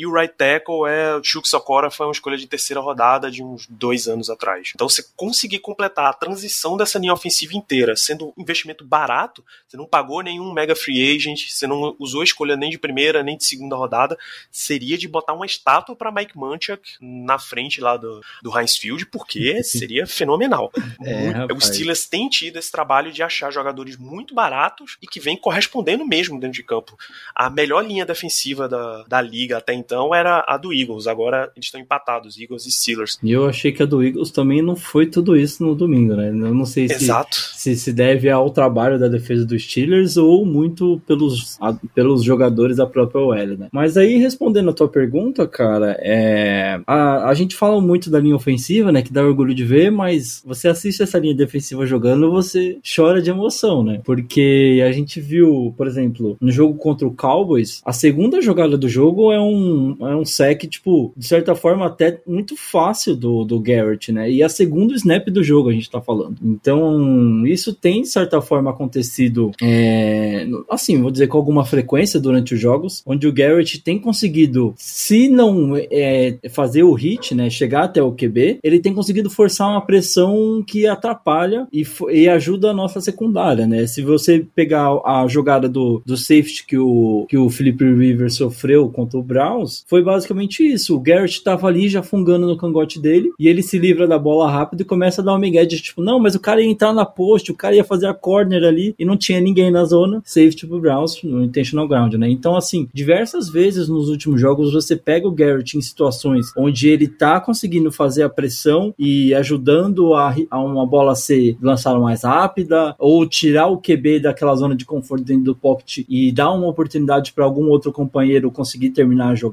[0.03, 3.41] E o right tackle é o Chuck Sokora, foi uma escolha de terceira rodada de
[3.41, 4.73] uns dois anos atrás.
[4.75, 9.77] Então você conseguir completar a transição dessa linha ofensiva inteira, sendo um investimento barato, você
[9.77, 13.37] não pagou nenhum mega free agent, você não usou a escolha nem de primeira, nem
[13.37, 14.17] de segunda rodada,
[14.51, 19.05] seria de botar uma estátua para Mike Munchak na frente lá do, do Heinz Field
[19.05, 20.69] porque seria fenomenal.
[21.01, 25.37] É, o Steelers tem tido esse trabalho de achar jogadores muito baratos e que vem
[25.37, 26.97] correspondendo mesmo dentro de campo.
[27.33, 31.65] A melhor linha defensiva da, da liga até então era a do Eagles, agora eles
[31.65, 33.19] estão empatados, Eagles e Steelers.
[33.21, 36.29] E eu achei que a do Eagles também não foi tudo isso no domingo, né?
[36.29, 37.07] Eu não sei se
[37.53, 42.77] se, se deve ao trabalho da defesa dos Steelers ou muito pelos, a, pelos jogadores
[42.77, 43.67] da própria OL, né?
[43.71, 48.35] Mas aí, respondendo a tua pergunta, cara, é, a, a gente fala muito da linha
[48.35, 49.01] ofensiva né?
[49.01, 53.29] Que dá orgulho de ver, mas você assiste essa linha defensiva jogando, você chora de
[53.29, 54.01] emoção, né?
[54.03, 58.87] Porque a gente viu, por exemplo, no jogo contra o Cowboys, a segunda jogada do
[58.87, 63.59] jogo é um, é um sec, tipo, de certa forma, até muito fácil do, do
[63.59, 64.29] Garrett, né?
[64.31, 66.37] E a segunda snap do jogo a gente tá falando.
[66.41, 72.53] Então, isso tem, de certa forma, acontecido, é, assim, vou dizer, com alguma frequência durante
[72.53, 77.49] os jogos, onde o Garrett tem conseguido, se não é, fazer o hit, né?
[77.49, 82.71] Chegar até o QB, ele tem conseguido forçar uma pressão que atrapalha e, e ajuda
[82.71, 83.85] a nossa secundária, né?
[83.87, 88.89] Se você pegar a jogada do, do safety que o, que o Philip Rivers sofreu
[88.89, 89.23] contra o
[89.63, 90.95] Browns, foi basicamente isso.
[90.95, 94.51] O Garrett estava ali já fungando no cangote dele e ele se livra da bola
[94.51, 96.93] rápido e começa a dar uma migué de tipo, não, mas o cara ia entrar
[96.93, 100.21] na post, o cara ia fazer a corner ali e não tinha ninguém na zona,
[100.25, 102.29] safety pro Browns no intentional ground, né?
[102.29, 107.07] Então, assim, diversas vezes nos últimos jogos você pega o Garrett em situações onde ele
[107.07, 112.95] tá conseguindo fazer a pressão e ajudando a, a uma bola ser lançada mais rápida
[112.99, 117.33] ou tirar o QB daquela zona de conforto dentro do pocket e dar uma oportunidade
[117.33, 119.52] para algum outro companheiro conseguir terminar a jogada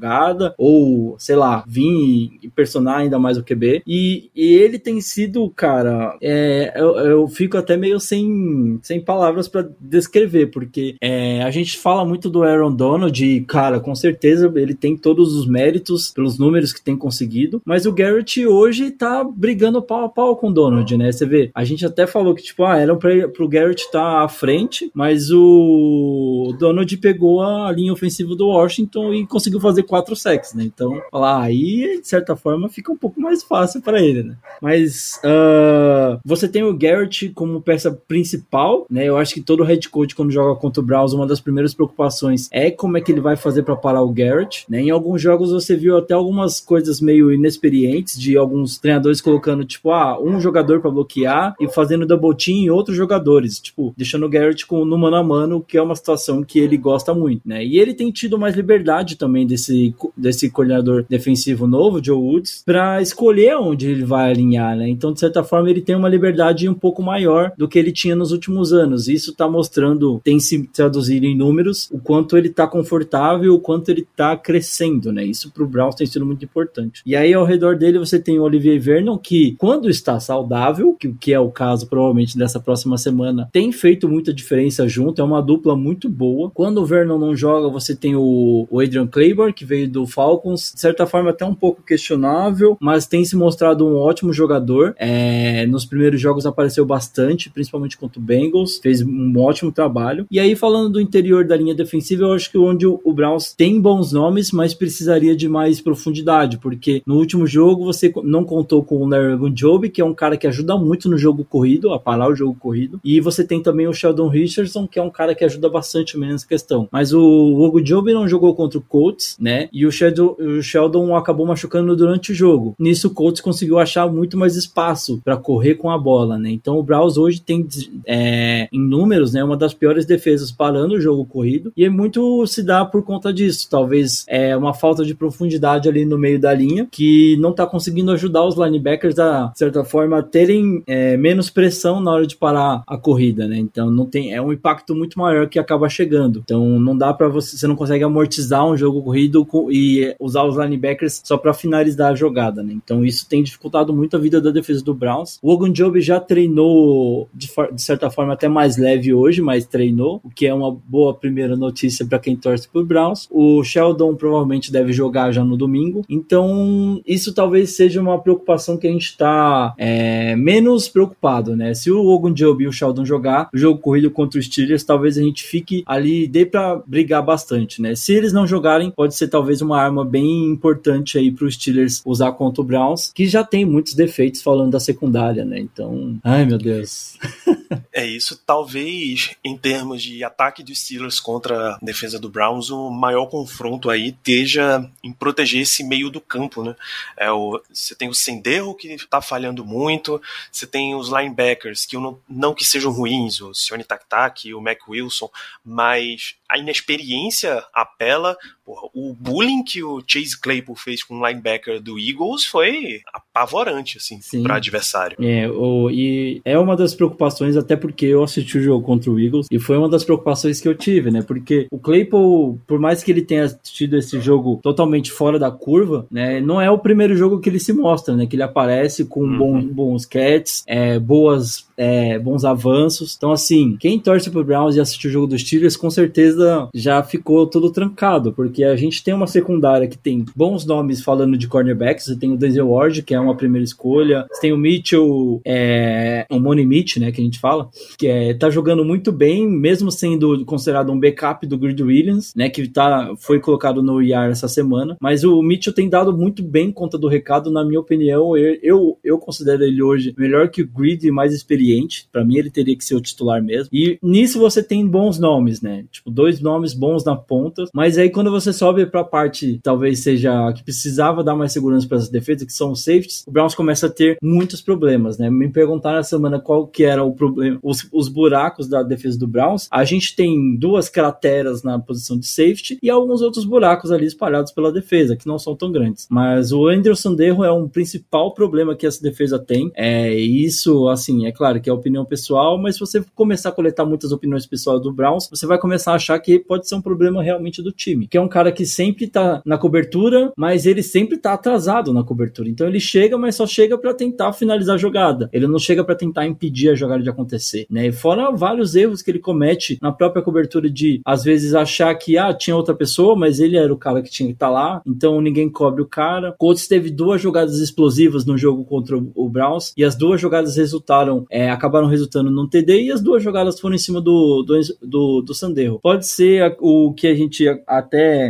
[0.57, 3.83] ou, sei lá, vir e personar ainda mais o QB.
[3.85, 9.47] E, e ele tem sido, cara, é, eu, eu, fico até meio sem, sem palavras
[9.47, 14.51] para descrever, porque é, a gente fala muito do Aaron Donald e, cara, com certeza
[14.55, 19.23] ele tem todos os méritos pelos números que tem conseguido, mas o Garrett hoje tá
[19.23, 21.11] brigando pau a pau com o Donald, né?
[21.11, 24.23] Você vê, a gente até falou que, tipo, ah, era pra, pro Garrett estar tá
[24.23, 30.15] à frente, mas o Donald pegou a linha ofensiva do Washington e conseguiu fazer quatro
[30.15, 30.63] sacks, né?
[30.63, 34.37] Então, lá, aí, de certa forma, fica um pouco mais fácil para ele, né?
[34.61, 39.03] Mas uh, você tem o Garrett como peça principal, né?
[39.03, 42.47] Eu acho que todo head coach, quando joga contra o Browns, uma das primeiras preocupações
[42.53, 44.79] é como é que ele vai fazer para parar o Garrett, né?
[44.79, 49.91] Em alguns jogos você viu até algumas coisas meio inexperientes de alguns treinadores colocando, tipo,
[49.91, 54.29] ah, um jogador para bloquear e fazendo double team em outros jogadores, tipo, deixando o
[54.29, 57.65] Garrett com, no mano a mano, que é uma situação que ele gosta muito, né?
[57.65, 59.80] E ele tem tido mais liberdade também desse,
[60.15, 64.87] desse coordenador defensivo novo, Joe Woods, para escolher onde ele vai alinhar, né?
[64.89, 68.15] Então, de certa forma, ele tem uma liberdade um pouco maior do que ele tinha
[68.15, 69.07] nos últimos anos.
[69.07, 73.89] Isso tá mostrando, tem se traduzido em números, o quanto ele tá confortável, o quanto
[73.89, 75.25] ele tá crescendo, né?
[75.25, 77.01] Isso pro Browns tem sido muito importante.
[77.05, 81.13] E aí, ao redor dele, você tem o Olivier Vernon, que quando está saudável, que,
[81.13, 85.41] que é o caso provavelmente dessa próxima semana, tem feito muita diferença junto, é uma
[85.41, 86.51] dupla muito boa.
[86.53, 90.73] Quando o Vernon não joga, você tem o, o Adrian Claiborne, que veio do Falcons,
[90.73, 94.93] de certa forma até um pouco questionável, mas tem se mostrado um ótimo jogador.
[94.97, 100.25] É, nos primeiros jogos apareceu bastante, principalmente contra o Bengals, fez um ótimo trabalho.
[100.29, 103.79] E aí, falando do interior da linha defensiva, eu acho que onde o, Browns tem
[103.79, 108.97] bons nomes, mas precisaria de mais profundidade, porque no último jogo você não contou com
[108.97, 112.29] o Larry Job, que é um cara que ajuda muito no jogo corrido, a parar
[112.29, 115.45] o jogo corrido, e você tem também o Sheldon Richardson, que é um cara que
[115.45, 116.89] ajuda bastante nessa questão.
[116.91, 119.60] Mas o Job não jogou contra o Colts, né?
[119.71, 122.75] E o Sheldon, o Sheldon acabou machucando durante o jogo.
[122.79, 126.49] Nisso o Colts conseguiu achar muito mais espaço para correr com a bola, né?
[126.51, 127.67] Então o Browns hoje tem
[128.05, 132.45] é, em números, né, uma das piores defesas parando o jogo corrido e é muito
[132.47, 133.67] se dá por conta disso.
[133.69, 138.11] Talvez é uma falta de profundidade ali no meio da linha que não tá conseguindo
[138.11, 142.83] ajudar os linebackers a, de certa forma, terem é, menos pressão na hora de parar
[142.87, 143.57] a corrida, né?
[143.57, 146.41] Então não tem é um impacto muito maior que acaba chegando.
[146.43, 150.57] Então não dá para você, você não consegue amortizar um jogo corrido e usar os
[150.57, 152.73] linebackers só para finalizar a jogada, né?
[152.73, 155.39] Então isso tem dificultado muito a vida da defesa do Browns.
[155.41, 160.29] O Ogunjobi já treinou de, de, certa forma até mais leve hoje, mas treinou, o
[160.29, 163.27] que é uma boa primeira notícia para quem torce pro Browns.
[163.29, 166.03] O Sheldon provavelmente deve jogar já no domingo.
[166.09, 171.73] Então isso talvez seja uma preocupação que a gente está é, menos preocupado, né?
[171.73, 175.21] Se o Ogunjobi e o Sheldon jogar o jogo corrido contra os Steelers, talvez a
[175.21, 177.95] gente fique ali dê para brigar bastante, né?
[177.95, 182.01] Se eles não jogarem, pode ser talvez uma arma bem importante aí para os Steelers
[182.05, 185.59] usar contra o Browns, que já tem muitos defeitos falando da secundária, né?
[185.59, 187.17] Então, ai meu Deus.
[187.91, 192.89] é isso, talvez em termos de ataque dos Steelers contra a defesa do Browns, o
[192.89, 196.75] maior confronto aí esteja em proteger esse meio do campo, né?
[197.17, 201.95] É o, você tem o Senderro que está falhando muito, você tem os linebackers que
[201.97, 205.29] não, não que sejam ruins, o Sione Tak Tak e o Mac Wilson,
[205.63, 211.81] mas a inexperiência apela Porra, o bullying que o Chase Claypool fez com o linebacker
[211.81, 215.17] do Eagles foi apavorante, assim, para adversário.
[215.19, 219.19] É, o, e é uma das preocupações, até porque eu assisti o jogo contra o
[219.19, 221.21] Eagles, e foi uma das preocupações que eu tive, né?
[221.21, 226.05] Porque o Claypool, por mais que ele tenha tido esse jogo totalmente fora da curva,
[226.11, 226.39] né?
[226.39, 228.27] Não é o primeiro jogo que ele se mostra, né?
[228.27, 229.37] Que ele aparece com uhum.
[229.37, 233.15] bons, bons catches, é, boas, é, bons avanços.
[233.17, 237.01] Então, assim, quem torce pro Browns e assistiu o jogo dos Steelers, com certeza já
[237.01, 241.47] ficou todo trancado, porque a gente tem uma secundária que tem bons nomes falando de
[241.47, 242.05] cornerbacks.
[242.05, 244.25] Você tem o Denzel Ward, que é uma primeira escolha.
[244.31, 247.11] Você tem o Mitchell, é, o Money Mitch, né?
[247.11, 251.45] Que a gente fala, que é, tá jogando muito bem, mesmo sendo considerado um backup
[251.45, 252.49] do Grid Williams, né?
[252.49, 254.97] Que tá, foi colocado no IR essa semana.
[254.99, 258.35] Mas o Mitchell tem dado muito bem conta do recado, na minha opinião.
[258.35, 262.07] Eu, eu, eu considero ele hoje melhor que o Grid e mais experiente.
[262.11, 263.69] Para mim, ele teria que ser o titular mesmo.
[263.71, 265.85] E nisso você tem bons nomes, né?
[265.91, 267.65] Tipo, dois nomes bons na ponta.
[267.73, 271.97] Mas aí quando você sobe pra parte, talvez seja que precisava dar mais segurança para
[271.97, 275.29] as defesas, que são os safeties, o Browns começa a ter muitos problemas, né?
[275.29, 279.27] Me perguntaram na semana qual que era o problema, os, os buracos da defesa do
[279.27, 279.67] Browns.
[279.71, 284.51] A gente tem duas crateras na posição de safety e alguns outros buracos ali espalhados
[284.51, 286.07] pela defesa, que não são tão grandes.
[286.09, 289.71] Mas o Anderson Derro é um principal problema que essa defesa tem.
[289.75, 293.85] É isso, assim, é claro que é opinião pessoal, mas se você começar a coletar
[293.85, 297.21] muitas opiniões pessoais do Browns, você vai começar a achar que pode ser um problema
[297.21, 301.17] realmente do time, que é um cara que sempre tá na cobertura, mas ele sempre
[301.17, 302.49] tá atrasado na cobertura.
[302.49, 305.29] Então ele chega, mas só chega para tentar finalizar a jogada.
[305.31, 307.87] Ele não chega para tentar impedir a jogada de acontecer, né?
[307.87, 312.17] E fora vários erros que ele comete na própria cobertura de às vezes achar que
[312.17, 314.81] ah, tinha outra pessoa, mas ele era o cara que tinha que estar tá lá,
[314.85, 316.33] então ninguém cobre o cara.
[316.37, 321.25] Colts teve duas jogadas explosivas no jogo contra o Browns e as duas jogadas resultaram,
[321.29, 325.21] é, acabaram resultando num TD e as duas jogadas foram em cima do, do, do,
[325.21, 325.79] do Sandero.
[325.81, 328.20] Pode ser o que a gente até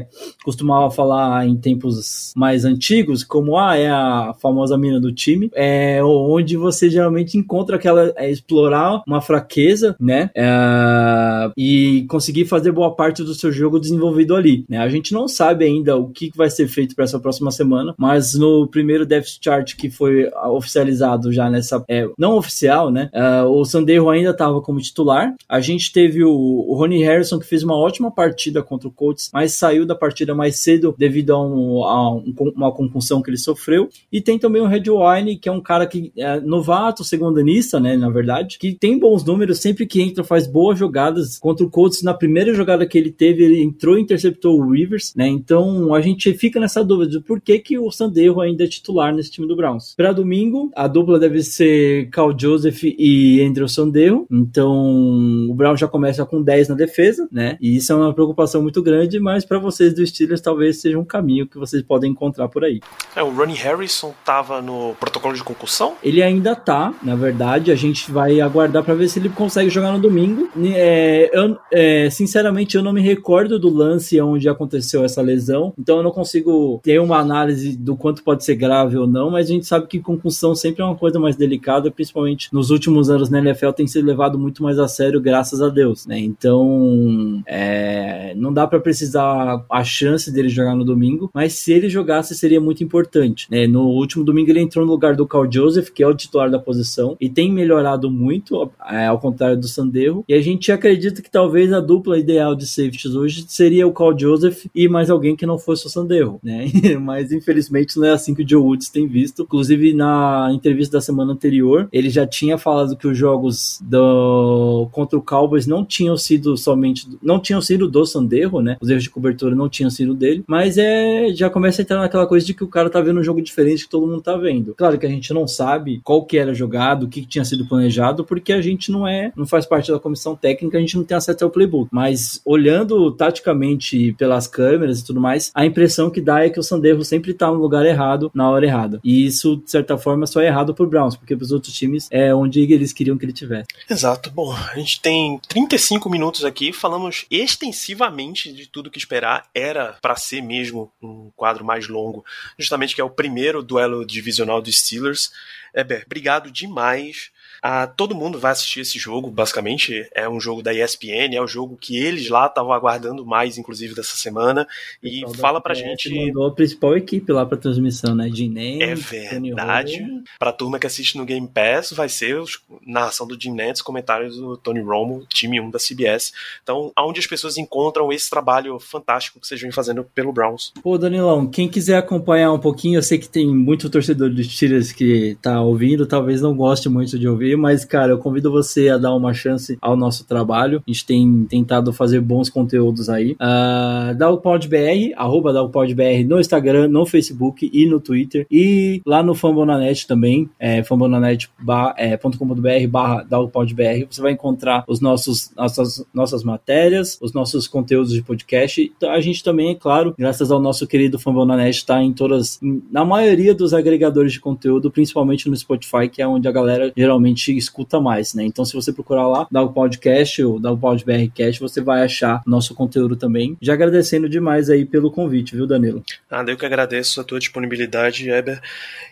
[0.44, 6.04] costumava falar em tempos mais antigos, como ah, é a famosa mina do time, é
[6.04, 10.30] onde você geralmente encontra aquela é, explorar uma fraqueza, né?
[10.36, 14.66] É, e conseguir fazer boa parte do seu jogo desenvolvido ali.
[14.68, 14.78] Né?
[14.78, 18.34] A gente não sabe ainda o que vai ser feito para essa próxima semana, mas
[18.34, 23.10] no primeiro depth chart que foi oficializado já nessa, é, não oficial, né?
[23.14, 25.34] É, o Sandero ainda estava como titular.
[25.48, 29.30] A gente teve o, o Ronnie Harrison que fez uma ótima partida contra o Colts,
[29.34, 33.38] mas saiu da partida mais cedo devido a, um, a um, uma concussão que ele
[33.38, 33.90] sofreu.
[34.12, 37.96] E tem também o Red Wine, que é um cara que é novato, segundanista, né,
[37.96, 41.38] na verdade, que tem bons números, sempre que entra faz boas jogadas.
[41.40, 45.14] Contra o Colts, na primeira jogada que ele teve, ele entrou e interceptou o Rivers,
[45.16, 48.68] né, então a gente fica nessa dúvida de por que que o Sandero ainda é
[48.68, 49.94] titular nesse time do Browns.
[49.96, 55.88] Para domingo, a dupla deve ser Cal Joseph e Andrew Sandero, então o Brown já
[55.88, 59.60] começa com 10 na defesa, né, e isso é uma preocupação muito grande, mas para
[59.72, 62.82] vocês do Steelers talvez seja um caminho que vocês podem encontrar por aí.
[63.16, 65.96] É, o Ronnie Harrison tava no protocolo de concussão?
[66.04, 69.92] Ele ainda tá, na verdade, a gente vai aguardar para ver se ele consegue jogar
[69.92, 70.50] no domingo.
[70.76, 75.98] É, eu, é, sinceramente, eu não me recordo do lance onde aconteceu essa lesão, então
[75.98, 79.54] eu não consigo ter uma análise do quanto pode ser grave ou não, mas a
[79.54, 83.40] gente sabe que concussão sempre é uma coisa mais delicada, principalmente nos últimos anos na
[83.40, 86.20] NFL tem sido levado muito mais a sério, graças a Deus, né?
[86.20, 91.90] Então, é, não dá para precisar a chance dele jogar no domingo, mas se ele
[91.90, 93.48] jogasse seria muito importante.
[93.50, 93.68] Né?
[93.68, 96.60] No último domingo ele entrou no lugar do Carl Joseph, que é o titular da
[96.60, 100.24] posição, e tem melhorado muito, é, ao contrário do Sanderro.
[100.28, 104.18] E a gente acredita que talvez a dupla ideal de safeties hoje seria o Carl
[104.18, 106.66] Joseph e mais alguém que não fosse o Sanderro, né?
[107.02, 109.44] mas infelizmente não é assim que o Joe Woods tem visto.
[109.44, 115.18] Inclusive na entrevista da semana anterior, ele já tinha falado que os jogos do contra
[115.18, 118.78] o Cowboys não tinham sido somente não tinham sido do Sanderro, né?
[118.82, 122.28] Os erros de cobertura não tinham sido dele, mas é já começa a entrar naquela
[122.28, 124.76] coisa de que o cara tá vendo um jogo diferente que todo mundo tá vendo.
[124.76, 127.66] Claro que a gente não sabe qual que era jogado, o que, que tinha sido
[127.66, 131.04] planejado, porque a gente não é, não faz parte da comissão técnica, a gente não
[131.04, 131.90] tem acesso ao playbook.
[131.92, 136.64] Mas olhando taticamente pelas câmeras e tudo mais, a impressão que dá é que o
[136.64, 139.00] Sanderro sempre tá no lugar errado, na hora errada.
[139.04, 142.34] E isso, de certa forma, só é errado pro Browns, porque pros outros times é
[142.34, 143.68] onde eles queriam que ele tivesse.
[143.90, 144.32] Exato.
[144.32, 149.41] Bom, a gente tem 35 minutos aqui, falamos extensivamente de tudo que esperar.
[149.54, 152.26] Era para ser mesmo um quadro mais longo,
[152.58, 155.32] justamente que é o primeiro duelo divisional dos Steelers.
[155.74, 157.32] Eber, obrigado demais
[157.62, 160.08] Ah, todo mundo vai assistir esse jogo, basicamente.
[160.16, 163.94] É um jogo da ESPN, é o jogo que eles lá estavam aguardando mais, inclusive,
[163.94, 164.68] dessa semana.
[165.04, 166.10] E fala pra gente.
[166.14, 168.30] mandou a principal equipe lá pra transmissão, né?
[168.34, 170.02] Jim É verdade.
[170.40, 172.44] Pra turma que assiste no Game Pass, vai ser a
[172.86, 176.34] narração do Jim Nantz, comentários do Tony Romo, time 1 da CBS.
[176.64, 180.74] Então, aonde as pessoas encontram esse trabalho fantástico que vocês vêm fazendo pelo Browns.
[180.82, 184.92] Pô, Danilão, quem quiser acompanhar um pouquinho, eu sei que tem muito torcedor de Steelers
[184.92, 188.98] que tá ouvindo, talvez não goste muito de ouvir, mas, cara, eu convido você a
[188.98, 190.84] dar uma chance ao nosso trabalho.
[190.88, 193.34] A gente tem tentado fazer bons conteúdos aí.
[193.34, 198.46] Uh, DalPodBR, arroba DalPodBR no Instagram, no Facebook e no Twitter.
[198.50, 205.52] E lá no Fambonanet também, é, fambonanet.com.br é, barra DalPodBR, você vai encontrar os nossos,
[205.56, 208.92] nossas, nossas matérias, os nossos conteúdos de podcast.
[209.04, 212.60] A gente também, é claro, graças ao nosso querido Fambonanet, está em todas,
[212.92, 217.41] na maioria dos agregadores de conteúdo, principalmente no Spotify, que é onde a galera geralmente
[217.50, 218.44] escuta mais, né?
[218.44, 222.42] Então, se você procurar lá, dá o podcast ou dá o PodBRcast, você vai achar
[222.46, 223.58] nosso conteúdo também.
[223.62, 226.04] Já agradecendo demais aí pelo convite, viu, Danilo?
[226.30, 228.62] Ah, eu que agradeço a tua disponibilidade, Eber.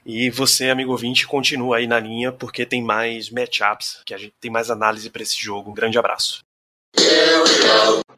[0.05, 4.34] E você, amigo ouvinte, continua aí na linha, porque tem mais matchups, que a gente
[4.39, 5.71] tem mais análise para esse jogo.
[5.71, 6.41] Um grande abraço.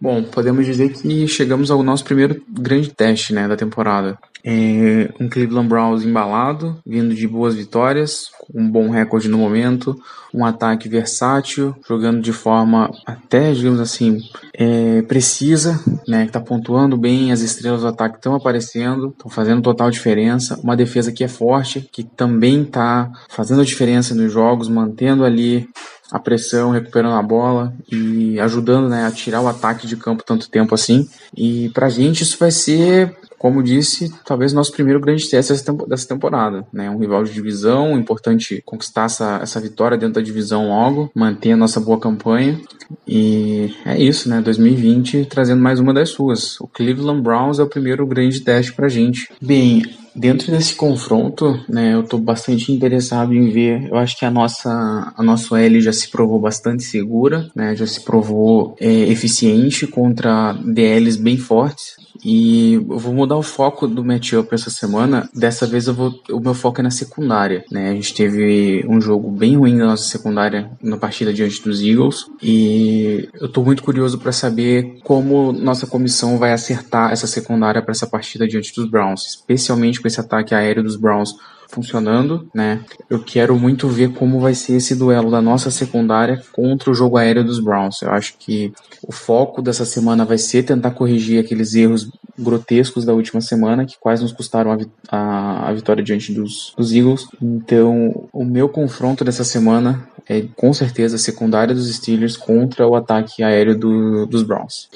[0.02, 4.18] Bom, podemos dizer que chegamos ao nosso primeiro grande teste né, da temporada.
[4.44, 9.96] É um Cleveland Browns embalado, vindo de boas vitórias, um bom recorde no momento,
[10.34, 14.18] um ataque versátil, jogando de forma até, digamos assim,
[14.56, 19.62] é, precisa, né, que está pontuando bem, as estrelas do ataque estão aparecendo, estão fazendo
[19.62, 24.68] total diferença, uma defesa que é forte, que também está fazendo a diferença nos jogos,
[24.68, 25.70] mantendo ali
[26.12, 30.50] a pressão, recuperando a bola e ajudando né, a tirar o ataque de campo tanto
[30.50, 31.08] tempo assim.
[31.36, 35.54] E pra gente isso vai ser, como disse, talvez nosso primeiro grande teste
[35.88, 36.66] dessa temporada.
[36.74, 36.90] Né?
[36.90, 41.58] Um rival de divisão, importante conquistar essa, essa vitória dentro da divisão logo, manter a
[41.58, 42.60] nossa boa campanha.
[43.08, 44.42] E é isso, né?
[44.42, 46.60] 2020 trazendo mais uma das suas.
[46.60, 49.30] O Cleveland Browns é o primeiro grande teste pra gente.
[49.42, 49.84] Bem,
[50.16, 53.88] Dentro desse confronto, né, eu estou bastante interessado em ver.
[53.90, 57.88] Eu acho que a nossa, a nossa L já se provou bastante segura, né, já
[57.88, 61.96] se provou é, eficiente contra DLs bem fortes.
[62.24, 65.30] E eu vou mudar o foco do matchup essa semana.
[65.34, 67.64] Dessa vez eu vou, o meu foco é na secundária.
[67.72, 67.90] Né?
[67.90, 72.26] A gente teve um jogo bem ruim na nossa secundária na partida diante dos Eagles.
[72.42, 77.92] E eu estou muito curioso para saber como nossa comissão vai acertar essa secundária para
[77.92, 81.36] essa partida diante dos Browns, especialmente com esse ataque aéreo dos Browns
[81.72, 82.82] funcionando, né?
[83.10, 87.18] Eu quero muito ver como vai ser esse duelo da nossa secundária contra o jogo
[87.18, 88.02] aéreo dos Browns.
[88.02, 88.74] Eu acho que
[89.08, 93.98] o foco dessa semana vai ser tentar corrigir aqueles erros grotescos da última semana que
[93.98, 94.78] quase nos custaram a,
[95.10, 97.28] a, a vitória diante dos, dos Eagles.
[97.42, 102.96] Então, o meu confronto dessa semana é com certeza a secundária dos Steelers contra o
[102.96, 104.90] ataque aéreo do, dos Browns.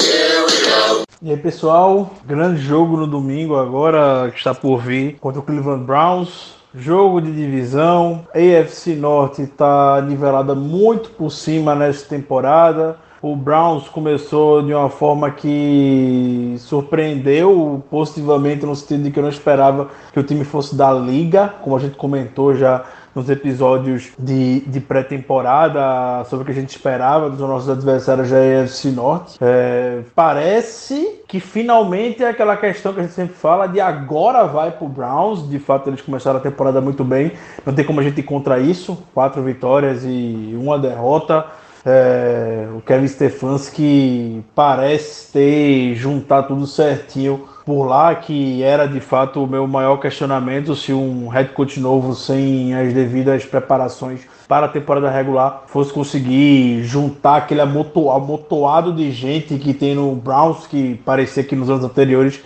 [1.21, 5.83] E aí pessoal, grande jogo no domingo agora que está por vir contra o Cleveland
[5.83, 6.55] Browns.
[6.77, 12.97] Jogo de divisão, AFC Norte está nivelada muito por cima nessa temporada.
[13.21, 19.31] O Browns começou de uma forma que surpreendeu positivamente, no sentido de que eu não
[19.31, 22.83] esperava que o time fosse da liga, como a gente comentou já
[23.15, 28.45] nos episódios de, de pré-temporada sobre o que a gente esperava dos nossos adversários da
[28.45, 29.37] EFC Norte.
[29.39, 34.71] É, parece que finalmente é aquela questão que a gente sempre fala de agora vai
[34.71, 35.49] pro Browns.
[35.49, 37.31] De fato, eles começaram a temporada muito bem.
[37.65, 39.01] Não tem como a gente ir contra isso.
[39.13, 41.45] Quatro vitórias e uma derrota.
[41.85, 49.43] É, o Kevin Stefanski parece ter juntado tudo certinho por lá, que era de fato
[49.43, 54.69] o meu maior questionamento se um head coach novo sem as devidas preparações para a
[54.69, 60.95] temporada regular fosse conseguir juntar aquele amoto, amotoado de gente que tem no Browns, que
[61.03, 62.39] parecia que nos anos anteriores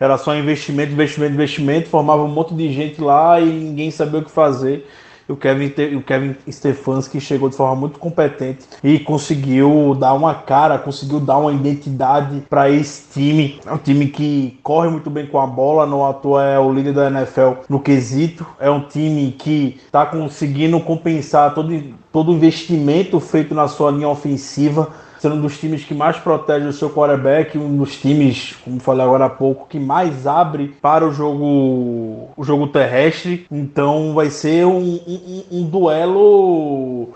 [0.00, 4.24] era só investimento, investimento, investimento, formava um monte de gente lá e ninguém sabia o
[4.24, 4.88] que fazer
[5.32, 10.78] o Kevin, o Kevin Stefanski chegou de forma muito competente e conseguiu dar uma cara,
[10.78, 13.60] conseguiu dar uma identidade para esse time.
[13.64, 16.92] É um time que corre muito bem com a bola, não atua é o líder
[16.92, 18.46] da NFL no quesito.
[18.60, 21.72] É um time que está conseguindo compensar todo,
[22.12, 24.90] todo investimento feito na sua linha ofensiva
[25.22, 29.04] sendo um dos times que mais protege o seu quarterback, um dos times, como falei
[29.04, 33.46] agora há pouco, que mais abre para o jogo, o jogo terrestre.
[33.48, 37.10] Então vai ser um, um, um duelo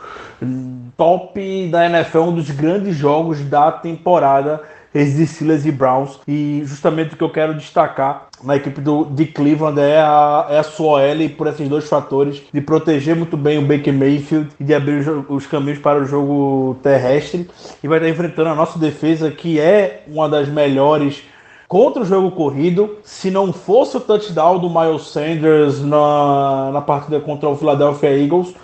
[0.97, 4.63] top da NFL, um dos grandes jogos da temporada
[4.95, 6.21] esses Steelers e Browns.
[6.29, 10.59] E justamente o que eu quero destacar na equipe do, de Cleveland é a, é
[10.59, 14.65] a sua OL por esses dois fatores, de proteger muito bem o Baker Mayfield e
[14.65, 17.49] de abrir os, os caminhos para o jogo terrestre.
[17.83, 21.23] E vai estar enfrentando a nossa defesa, que é uma das melhores
[21.67, 22.99] contra o jogo corrido.
[23.03, 28.55] Se não fosse o touchdown do Miles Sanders na, na partida contra o Philadelphia Eagles,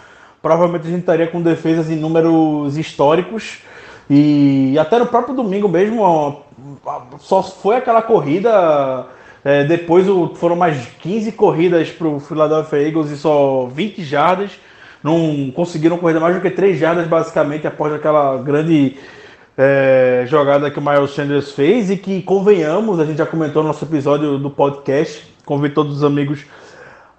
[0.40, 3.58] provavelmente a gente estaria com defesas em números históricos.
[4.10, 6.42] E até no próprio domingo mesmo,
[7.20, 9.06] só foi aquela corrida.
[9.44, 14.52] É, depois foram mais 15 corridas para o Philadelphia Eagles e só 20 jardas.
[15.02, 18.96] Não conseguiram correr mais do que 3 jardas, basicamente, após aquela grande
[19.58, 21.90] é, jogada que o Miles Sanders fez.
[21.90, 25.26] E que, convenhamos, a gente já comentou no nosso episódio do podcast.
[25.44, 26.44] Convido todos os amigos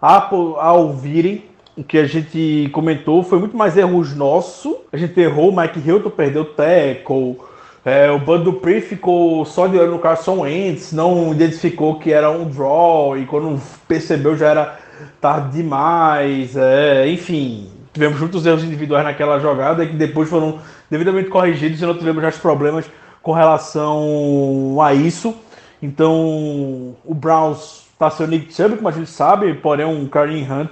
[0.02, 1.44] a, a ouvirem
[1.76, 4.76] o que a gente comentou foi muito mais erros nossos.
[4.92, 7.38] A gente errou, o Mike Hilton perdeu o tackle.
[7.86, 12.32] É, o Bud Dupree ficou só de olho no Carson Wentz, não identificou que era
[12.32, 14.80] um draw e quando percebeu já era
[15.20, 16.56] tarde demais.
[16.56, 20.60] É, enfim, tivemos muitos erros individuais naquela jogada que depois foram
[20.90, 22.86] devidamente corrigidos e não tivemos os problemas
[23.22, 25.36] com relação a isso.
[25.82, 30.72] Então, o Browns está sendo Nick Chubb, como a gente sabe, porém um Kareem Hunt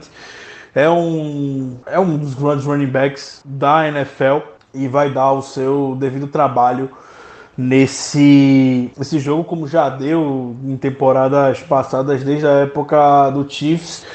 [0.73, 4.39] é um, é um dos grandes running backs da NFL
[4.73, 6.89] e vai dar o seu devido trabalho
[7.57, 14.05] nesse, nesse jogo, como já deu em temporadas passadas, desde a época do Chiefs.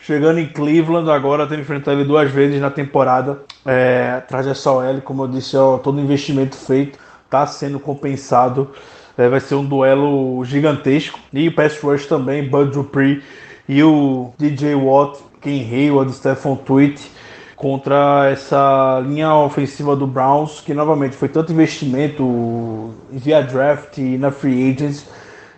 [0.00, 3.40] Chegando em Cleveland, agora tendo enfrentado ele duas vezes na temporada.
[3.66, 8.70] É, atrás dessa OL, como eu disse, ó, todo investimento feito está sendo compensado.
[9.18, 11.20] É, vai ser um duelo gigantesco.
[11.30, 13.22] E o pass rush também, Bud Dupree
[13.68, 17.17] e o DJ Watt Ken Hayward, Stephon Tweet
[17.58, 24.30] contra essa linha ofensiva do Browns, que novamente foi tanto investimento via draft e na
[24.30, 25.06] free agents,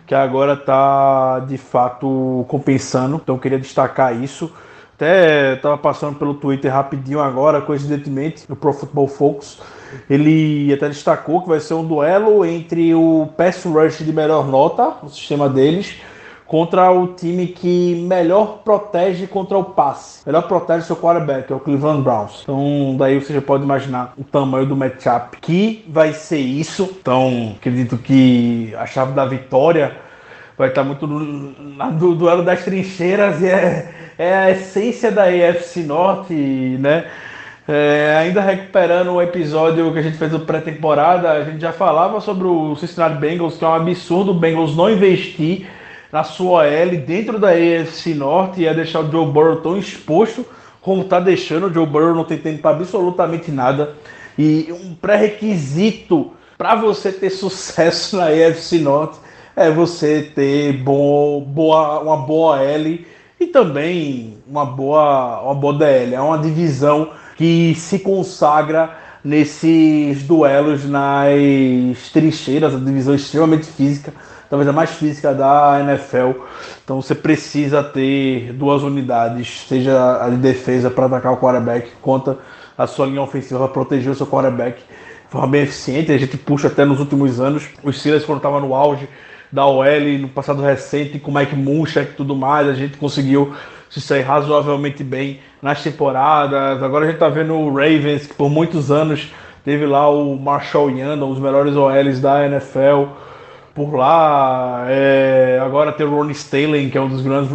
[0.07, 3.21] que agora está de fato compensando.
[3.23, 4.51] Então queria destacar isso.
[4.95, 9.59] Até estava passando pelo Twitter rapidinho agora, coincidentemente, no Pro Football Focus.
[10.09, 14.95] Ele até destacou que vai ser um duelo entre o pass rush de melhor nota,
[15.03, 15.95] o sistema deles,
[16.51, 20.21] contra o time que melhor protege contra o passe.
[20.25, 22.41] Melhor protege seu quarterback, é o Cleveland Browns.
[22.43, 26.97] Então, daí você já pode imaginar o tamanho do matchup que vai ser isso.
[26.99, 29.95] Então, acredito que a chave da vitória
[30.57, 35.83] vai estar muito no, no duelo das trincheiras e é, é a essência da AFC
[35.83, 37.05] Norte, né?
[37.65, 42.19] É, ainda recuperando o episódio que a gente fez do pré-temporada, a gente já falava
[42.19, 45.65] sobre o Cincinnati Bengals, que é um absurdo o Bengals não investir
[46.11, 50.45] na sua L dentro da AFC Norte ia deixar o Joe Burrow tão exposto
[50.81, 51.67] como está deixando.
[51.67, 53.95] O Joe Burrow não tem tempo para absolutamente nada.
[54.37, 59.19] E um pré-requisito para você ter sucesso na AFC Norte
[59.55, 63.05] é você ter bom, boa, uma boa L
[63.39, 66.15] e também uma boa, uma boa DL.
[66.15, 74.13] É uma divisão que se consagra nesses duelos nas trincheiras, a divisão extremamente física
[74.51, 76.41] talvez a mais física da NFL.
[76.83, 82.37] Então você precisa ter duas unidades, seja a de defesa para atacar o quarterback, conta
[82.77, 86.11] a sua linha ofensiva para proteger o seu quarterback de forma bem eficiente.
[86.11, 87.69] A gente puxa até nos últimos anos.
[87.81, 89.07] Os Steelers, quando estavam no auge
[89.49, 93.55] da OL, no passado recente, com Mike Munchak e tudo mais, a gente conseguiu
[93.89, 96.83] se sair razoavelmente bem nas temporadas.
[96.83, 99.31] Agora a gente está vendo o Ravens, que por muitos anos
[99.63, 103.30] teve lá o Marshall Yanda, um dos melhores OLs da NFL
[103.73, 104.85] por lá.
[104.87, 107.51] É, agora tem o Ronnie Staley, que é um dos grandes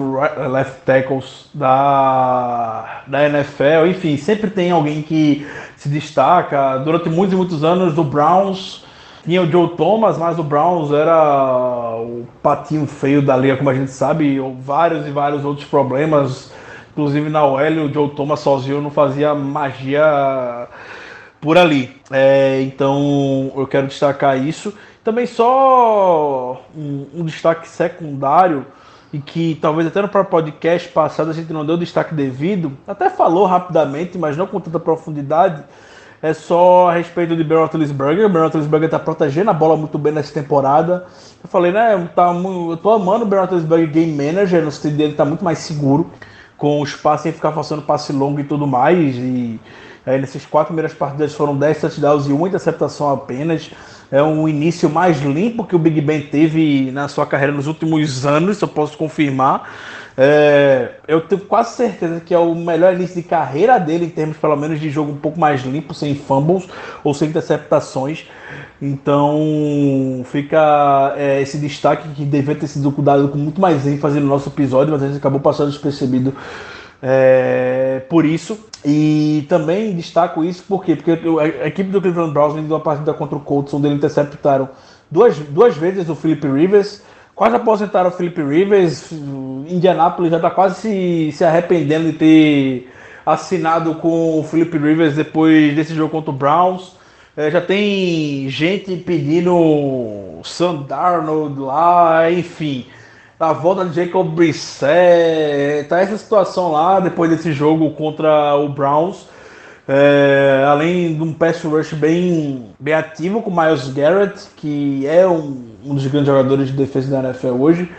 [0.50, 3.86] left tackles da, da NFL.
[3.88, 5.46] Enfim, sempre tem alguém que
[5.76, 6.78] se destaca.
[6.78, 8.84] Durante muitos e muitos anos do Browns
[9.24, 13.74] tinha o Joe Thomas, mas o Browns era o patinho feio da liga, como a
[13.74, 14.38] gente sabe.
[14.60, 16.52] Vários e vários outros problemas.
[16.92, 20.66] Inclusive na OL, o Joe Thomas sozinho não fazia magia
[21.40, 21.94] por ali.
[22.10, 24.72] É, então eu quero destacar isso.
[25.06, 28.66] Também só um, um, destaque secundário
[29.12, 33.08] e que talvez até no próprio podcast passado a gente não deu destaque devido, até
[33.08, 35.62] falou rapidamente, mas não com tanta profundidade,
[36.20, 38.28] é só a respeito de Ben Roethlisberger.
[38.28, 41.06] Ben Roethlisberger está protegendo a bola muito bem nessa temporada.
[41.40, 45.14] Eu falei, né, tá, eu tô amando o Ben Roethlisberger Game Manager, no sentido dele
[45.14, 46.10] tá muito mais seguro,
[46.56, 49.60] com o espaço sem ficar fazendo passe longo e tudo mais, e
[50.06, 53.70] aí nessas quatro primeiras partidas foram 10 touchdowns e uma interceptação apenas
[54.10, 58.24] é um início mais limpo que o Big Ben teve na sua carreira nos últimos
[58.24, 59.68] anos, eu posso confirmar.
[60.18, 64.36] É, eu tenho quase certeza que é o melhor início de carreira dele, em termos
[64.36, 66.68] pelo menos de jogo um pouco mais limpo, sem fumbles
[67.04, 68.26] ou sem interceptações.
[68.80, 74.26] Então fica é, esse destaque que devia ter sido cuidado com muito mais ênfase no
[74.26, 76.34] nosso episódio, mas a gente acabou passando despercebido
[77.08, 78.58] é, por isso.
[78.84, 81.12] E também destaco isso porque, porque
[81.62, 84.68] a equipe do Cleveland Browns, na partida contra o Colts, onde eles interceptaram
[85.08, 87.02] duas, duas vezes o Philip Rivers
[87.32, 89.12] quase aposentaram o Felipe Rivers.
[89.12, 92.92] Indianápolis já está quase se, se arrependendo de ter
[93.24, 96.96] assinado com o Felipe Rivers depois desse jogo contra o Browns.
[97.36, 102.86] É, já tem gente pedindo Sam Darnold lá, enfim.
[103.38, 109.28] A volta de Jacob Brissett, tá essa situação lá depois desse jogo contra o Browns.
[109.86, 115.66] É, além de um pass rush bem, bem ativo com Miles Garrett, que é um,
[115.84, 117.92] um dos grandes jogadores de defesa da NFL hoje,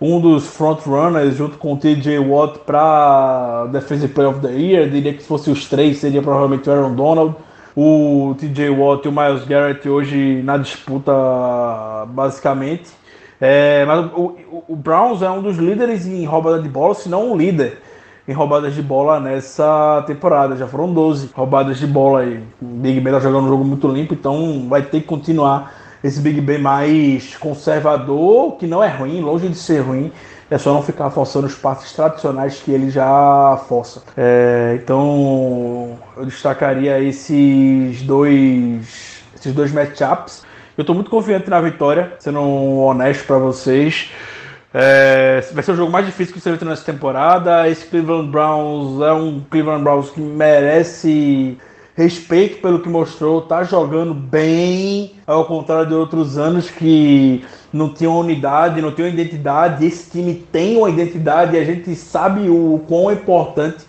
[0.00, 4.88] um dos frontrunners junto com o TJ Watt para Defensive Player of the Year.
[4.88, 7.34] Diria que se fosse os três, seria provavelmente o Aaron Donald,
[7.76, 11.12] o TJ Watt e o Miles Garrett hoje na disputa,
[12.06, 12.86] basicamente.
[13.40, 17.08] É, mas o, o, o Browns é um dos líderes em roubada de bola, se
[17.08, 17.78] não um líder
[18.28, 20.56] em roubadas de bola nessa temporada.
[20.56, 22.24] Já foram 12 roubadas de bola.
[22.60, 25.72] O Big Ben tá jogando um jogo muito limpo, então vai ter que continuar
[26.02, 30.10] esse Big Ben mais conservador, que não é ruim, longe de ser ruim.
[30.48, 34.02] É só não ficar forçando os passes tradicionais que ele já força.
[34.16, 40.45] É, então eu destacaria esses dois, esses dois matchups.
[40.76, 44.10] Eu estou muito confiante na vitória, sendo honesto para vocês.
[44.74, 47.66] É, vai ser o jogo mais difícil que vai ter nessa temporada.
[47.66, 51.56] Esse Cleveland Browns é um Cleveland Browns que merece
[51.96, 58.20] respeito pelo que mostrou, tá jogando bem, ao contrário de outros anos que não tinham
[58.20, 59.86] unidade, não tinham identidade.
[59.86, 63.82] Esse time tem uma identidade e a gente sabe o quão importante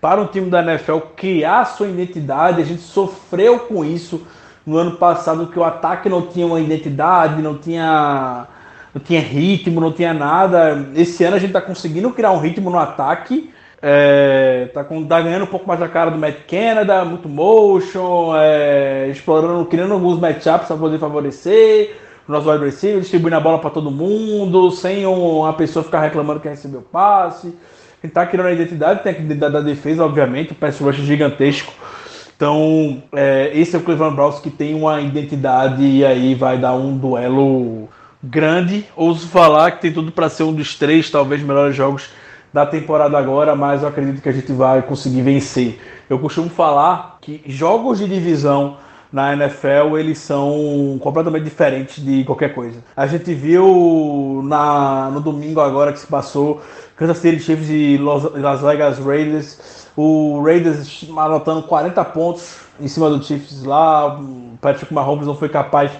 [0.00, 2.60] para um time da NFL criar sua identidade.
[2.60, 4.26] A gente sofreu com isso
[4.66, 8.46] no ano passado, que o ataque não tinha uma identidade, não tinha
[8.94, 10.88] não tinha ritmo, não tinha nada.
[10.94, 13.50] Esse ano a gente está conseguindo criar um ritmo no ataque.
[13.84, 18.32] É, tá, com, tá ganhando um pouco mais a cara do Matt Canada, muito motion,
[18.36, 21.96] é, explorando, criando alguns matchups para poder favorecer
[22.28, 26.38] o nosso wide receiver, distribuindo a bola para todo mundo, sem uma pessoa ficar reclamando
[26.38, 27.56] que recebeu passe.
[28.02, 31.72] Gente tá criando a identidade, tem a identidade da defesa, obviamente, o pass rush gigantesco.
[32.42, 36.72] Então, é, esse é o Cleveland Browns que tem uma identidade e aí vai dar
[36.72, 37.88] um duelo
[38.20, 38.84] grande.
[38.96, 42.10] Ouso falar que tem tudo para ser um dos três, talvez, melhores jogos
[42.52, 45.78] da temporada agora, mas eu acredito que a gente vai conseguir vencer.
[46.10, 48.76] Eu costumo falar que jogos de divisão
[49.12, 52.82] na NFL eles são completamente diferentes de qualquer coisa.
[52.96, 56.60] A gente viu na, no domingo agora que se passou
[56.96, 63.22] Kansas City Chiefs e Las Vegas Raiders, o Raiders anotando 40 pontos em cima do
[63.22, 65.90] Chiefs lá, o Patrick Mahomes não foi capaz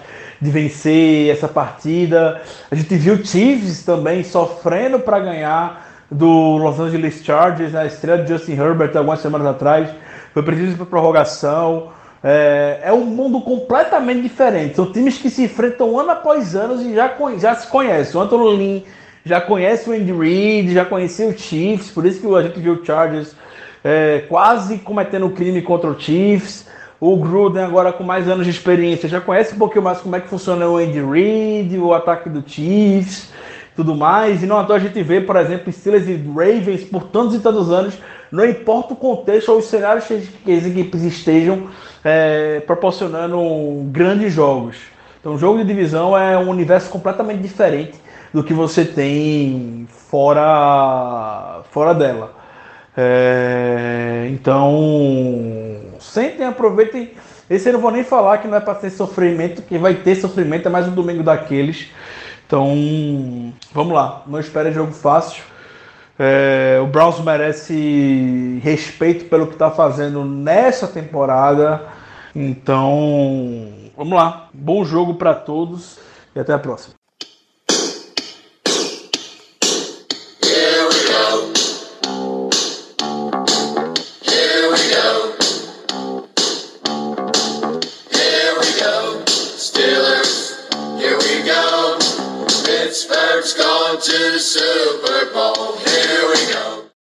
[0.41, 2.41] de vencer essa partida.
[2.69, 8.17] A gente viu o Chiefs também sofrendo para ganhar do Los Angeles Chargers na estreia
[8.17, 9.89] de Justin Herbert algumas semanas atrás.
[10.33, 11.91] Foi preciso para prorrogação.
[12.23, 14.75] É, é, um mundo completamente diferente.
[14.75, 18.19] São times que se enfrentam ano após ano e já, já se conhecem.
[18.19, 18.81] O Anthony Lynn
[19.25, 22.73] já conhece o Andy Reid, já conhecia o Chiefs, por isso que a gente viu
[22.73, 23.35] o Chargers
[23.83, 26.67] é, quase cometendo crime contra o Chiefs.
[26.99, 30.21] O Gruden, agora com mais anos de experiência, já conhece um pouquinho mais como é
[30.21, 33.33] que funciona o Andy Reid, o ataque do Chiefs,
[33.75, 34.41] tudo mais.
[34.41, 37.39] E não à toa a gente vê, por exemplo, Steelers e Ravens por tantos e
[37.39, 37.97] tantos anos,
[38.31, 41.67] não importa o contexto ou os cenários que as equipes estejam
[42.03, 43.37] é, proporcionando
[43.91, 44.77] grandes jogos.
[45.19, 47.93] Então, jogo de divisão é um universo completamente diferente
[48.33, 52.42] do que você tem fora, fora dela.
[52.95, 54.71] É, então,
[55.99, 57.11] sentem, aproveitem.
[57.49, 60.15] Esse eu não vou nem falar que não é para ter sofrimento, que vai ter
[60.15, 61.89] sofrimento, é mais um domingo daqueles.
[62.45, 64.23] Então, vamos lá.
[64.27, 65.43] Não espere jogo fácil.
[66.17, 71.81] É, o Browns merece respeito pelo que está fazendo nessa temporada.
[72.35, 74.49] Então, vamos lá.
[74.53, 75.99] Bom jogo para todos
[76.35, 77.02] e até a próxima.